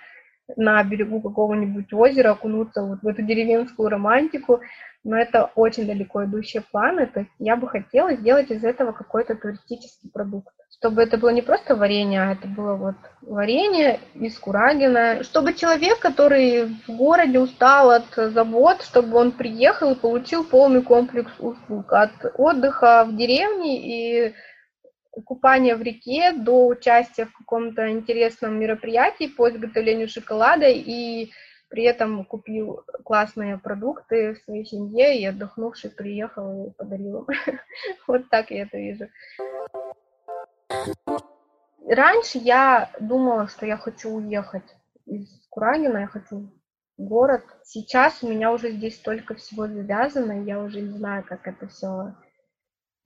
на 0.55 0.83
берегу 0.83 1.21
какого-нибудь 1.21 1.91
озера, 1.93 2.31
окунуться 2.31 2.83
вот 2.83 3.01
в 3.01 3.07
эту 3.07 3.21
деревенскую 3.21 3.89
романтику, 3.89 4.61
но 5.05 5.15
это 5.15 5.51
очень 5.55 5.85
далеко 5.85 6.25
идущие 6.25 6.63
планы, 6.63 7.05
то 7.05 7.21
есть 7.21 7.31
я 7.37 7.55
бы 7.55 7.69
хотела 7.69 8.15
сделать 8.15 8.49
из 8.49 8.63
этого 8.63 8.91
какой-то 8.91 9.35
туристический 9.35 10.09
продукт, 10.09 10.51
чтобы 10.77 11.03
это 11.03 11.17
было 11.17 11.29
не 11.29 11.43
просто 11.43 11.75
варенье, 11.75 12.23
а 12.23 12.31
это 12.31 12.47
было 12.47 12.73
вот 12.73 12.95
варенье 13.21 13.99
из 14.15 14.37
курагина, 14.39 15.23
чтобы 15.23 15.53
человек, 15.53 15.99
который 15.99 16.65
в 16.87 16.89
городе 16.89 17.39
устал 17.39 17.91
от 17.91 18.05
забот, 18.15 18.81
чтобы 18.81 19.17
он 19.17 19.31
приехал 19.31 19.91
и 19.91 19.99
получил 19.99 20.43
полный 20.43 20.81
комплекс 20.81 21.31
услуг. 21.37 21.93
От 21.93 22.11
отдыха 22.35 23.05
в 23.07 23.15
деревне 23.15 24.27
и 24.27 24.33
купания 25.23 25.75
в 25.75 25.83
реке 25.83 26.33
до 26.33 26.65
участия 26.65 27.25
в 27.25 27.33
каком-то 27.33 27.91
интересном 27.91 28.59
мероприятии 28.59 29.27
по 29.27 29.49
изготовлению 29.49 30.09
шоколада 30.09 30.65
и 30.67 31.29
при 31.69 31.83
этом 31.83 32.25
купил 32.25 32.83
классные 33.03 33.57
продукты 33.57 34.35
своей 34.35 34.65
семье 34.65 35.19
и 35.19 35.25
отдохнувший 35.25 35.89
приехал 35.89 36.67
и 36.67 36.71
подарил. 36.71 37.27
Вот 38.07 38.29
так 38.29 38.51
я 38.51 38.63
это 38.63 38.77
вижу. 38.77 39.07
Раньше 41.87 42.39
я 42.39 42.89
думала, 42.99 43.47
что 43.47 43.65
я 43.65 43.77
хочу 43.77 44.09
уехать 44.09 44.75
из 45.05 45.27
Курагина, 45.49 45.99
я 45.99 46.07
хочу 46.07 46.49
в 46.97 47.03
город. 47.03 47.43
Сейчас 47.63 48.23
у 48.23 48.29
меня 48.29 48.51
уже 48.51 48.71
здесь 48.71 48.95
столько 48.95 49.35
всего 49.35 49.67
завязано, 49.67 50.43
я 50.43 50.59
уже 50.61 50.81
не 50.81 50.97
знаю, 50.97 51.23
как 51.23 51.47
это 51.47 51.67
все 51.67 52.15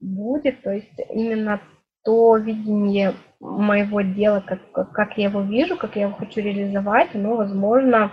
будет. 0.00 0.62
То 0.62 0.72
есть 0.72 0.92
именно 1.10 1.60
то 2.02 2.36
видение 2.36 3.14
моего 3.40 4.00
дела, 4.00 4.40
как, 4.40 4.92
как 4.92 5.18
я 5.18 5.28
его 5.28 5.42
вижу, 5.42 5.76
как 5.76 5.96
я 5.96 6.02
его 6.02 6.14
хочу 6.14 6.40
реализовать, 6.40 7.14
оно, 7.14 7.36
возможно, 7.36 8.12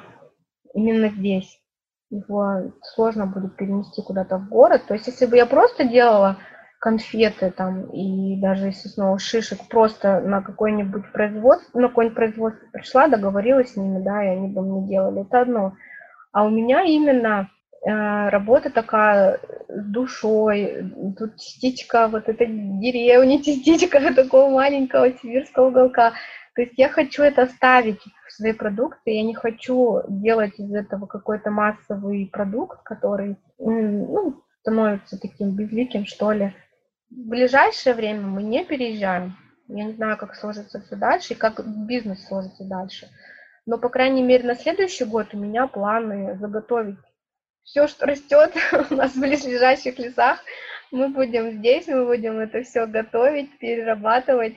именно 0.77 1.09
здесь. 1.09 1.59
Его 2.09 2.71
сложно 2.93 3.25
будет 3.25 3.57
перенести 3.57 4.01
куда-то 4.01 4.37
в 4.37 4.47
город. 4.47 4.83
То 4.87 4.93
есть, 4.93 5.07
если 5.07 5.25
бы 5.25 5.35
я 5.35 5.45
просто 5.45 5.83
делала 5.83 6.37
конфеты 6.79 7.49
там 7.49 7.89
и 7.89 8.39
даже 8.39 8.67
если 8.67 8.87
снова 8.87 9.17
шишек 9.17 9.67
просто 9.67 10.21
на 10.21 10.41
какой-нибудь 10.41 11.11
производство, 11.11 11.79
на 11.79 11.87
какое-нибудь 11.87 12.15
производство 12.15 12.67
пришла, 12.71 13.07
договорилась 13.07 13.73
с 13.73 13.77
ними, 13.77 14.01
да, 14.03 14.23
и 14.23 14.27
они 14.27 14.47
бы 14.49 14.61
мне 14.61 14.87
делали, 14.87 15.21
это 15.23 15.41
одно. 15.41 15.73
А 16.31 16.45
у 16.45 16.49
меня 16.51 16.83
именно 16.83 17.49
э, 17.83 18.29
работа 18.29 18.69
такая 18.69 19.39
с 19.67 19.85
душой, 19.85 20.93
тут 21.17 21.37
частичка 21.37 22.07
вот 22.07 22.29
этой 22.29 22.47
деревни, 22.47 23.37
частичка 23.43 24.13
такого 24.13 24.51
маленького 24.51 25.11
сибирского 25.13 25.69
уголка. 25.69 26.13
То 26.57 26.63
есть 26.63 26.73
я 26.75 26.89
хочу 26.89 27.21
это 27.21 27.43
оставить 27.43 28.01
в 28.27 28.31
свои 28.31 28.51
продукты, 28.51 29.11
я 29.11 29.21
не 29.21 29.35
хочу 29.35 30.01
делать 30.07 30.57
из 30.57 30.73
этого 30.73 31.05
какой-то 31.05 31.51
массовый 31.51 32.27
продукт, 32.33 32.81
который 32.81 33.37
ну, 33.59 34.41
становится 34.61 35.21
таким 35.21 35.51
безликим, 35.51 36.07
что 36.07 36.31
ли. 36.31 36.55
В 37.11 37.29
ближайшее 37.29 37.93
время 37.93 38.21
мы 38.21 38.41
не 38.41 38.65
переезжаем. 38.65 39.37
Я 39.67 39.83
не 39.83 39.93
знаю, 39.93 40.17
как 40.17 40.33
сложится 40.33 40.81
все 40.81 40.95
дальше 40.95 41.33
и 41.33 41.37
как 41.37 41.61
бизнес 41.85 42.25
сложится 42.25 42.63
дальше. 42.63 43.07
Но, 43.67 43.77
по 43.77 43.89
крайней 43.89 44.23
мере, 44.23 44.43
на 44.43 44.55
следующий 44.55 45.05
год 45.05 45.35
у 45.35 45.37
меня 45.37 45.67
планы 45.67 46.39
заготовить 46.39 46.97
все, 47.61 47.87
что 47.87 48.07
растет 48.07 48.55
у 48.89 48.95
нас 48.95 49.11
в 49.11 49.19
ближайших 49.19 49.99
лесах. 49.99 50.39
Мы 50.89 51.09
будем 51.09 51.51
здесь, 51.51 51.85
мы 51.85 52.03
будем 52.03 52.39
это 52.39 52.63
все 52.63 52.87
готовить, 52.87 53.59
перерабатывать. 53.59 54.55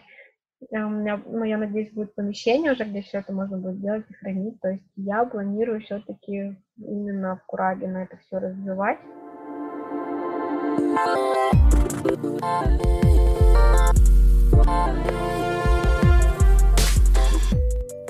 А 0.72 0.86
у 0.86 0.90
меня, 0.90 1.22
ну, 1.26 1.42
я 1.44 1.56
надеюсь, 1.56 1.90
будет 1.90 2.14
помещение 2.14 2.72
уже, 2.72 2.84
где 2.84 3.00
все 3.00 3.18
это 3.18 3.32
можно 3.32 3.56
будет 3.56 3.80
делать 3.80 4.04
и 4.10 4.12
хранить. 4.12 4.60
То 4.60 4.68
есть 4.68 4.84
я 4.94 5.24
планирую 5.24 5.80
все-таки 5.80 6.54
именно 6.76 7.36
в 7.36 7.46
Кураге 7.46 7.88
на 7.88 8.02
это 8.02 8.18
все 8.18 8.38
развивать. 8.38 8.98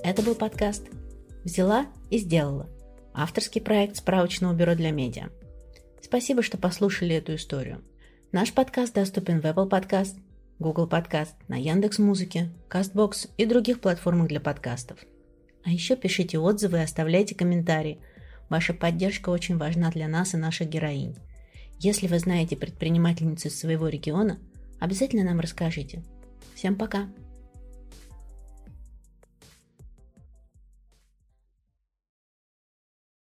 Это 0.03 0.23
был 0.23 0.35
подкаст 0.35 0.89
«Взяла 1.45 1.87
и 2.11 2.19
сделала» 2.19 2.69
авторский 3.15 3.61
проект 3.61 3.97
справочного 3.97 4.55
бюро 4.55 4.75
для 4.75 4.91
медиа. 4.91 5.29
Спасибо, 6.03 6.43
что 6.43 6.59
послушали 6.59 7.15
эту 7.15 7.37
историю. 7.37 7.85
Наш 8.33 8.53
подкаст 8.53 8.95
доступен 8.95 9.41
в 9.41 9.45
Apple 9.45 9.69
Podcast, 9.71 10.17
Google 10.61 10.89
Podcast, 10.89 11.35
на 11.49 11.57
Яндекс 11.57 11.99
Музыке, 11.99 12.51
Castbox 12.69 13.31
и 13.39 13.47
других 13.47 13.81
платформах 13.81 14.29
для 14.29 14.41
подкастов. 14.41 14.99
А 15.65 15.71
еще 15.71 15.97
пишите 15.97 16.39
отзывы 16.39 16.79
и 16.79 16.83
оставляйте 16.83 17.35
комментарии. 17.35 17.99
Ваша 18.49 18.75
поддержка 18.75 19.31
очень 19.31 19.57
важна 19.57 19.91
для 19.91 20.07
нас 20.07 20.35
и 20.35 20.37
наших 20.37 20.69
героинь. 20.69 21.17
Если 21.79 22.07
вы 22.07 22.19
знаете 22.19 22.57
предпринимательницу 22.57 23.49
из 23.49 23.59
своего 23.59 23.89
региона, 23.89 24.39
обязательно 24.79 25.25
нам 25.25 25.41
расскажите. 25.41 26.05
Всем 26.55 26.77
пока! 26.77 27.09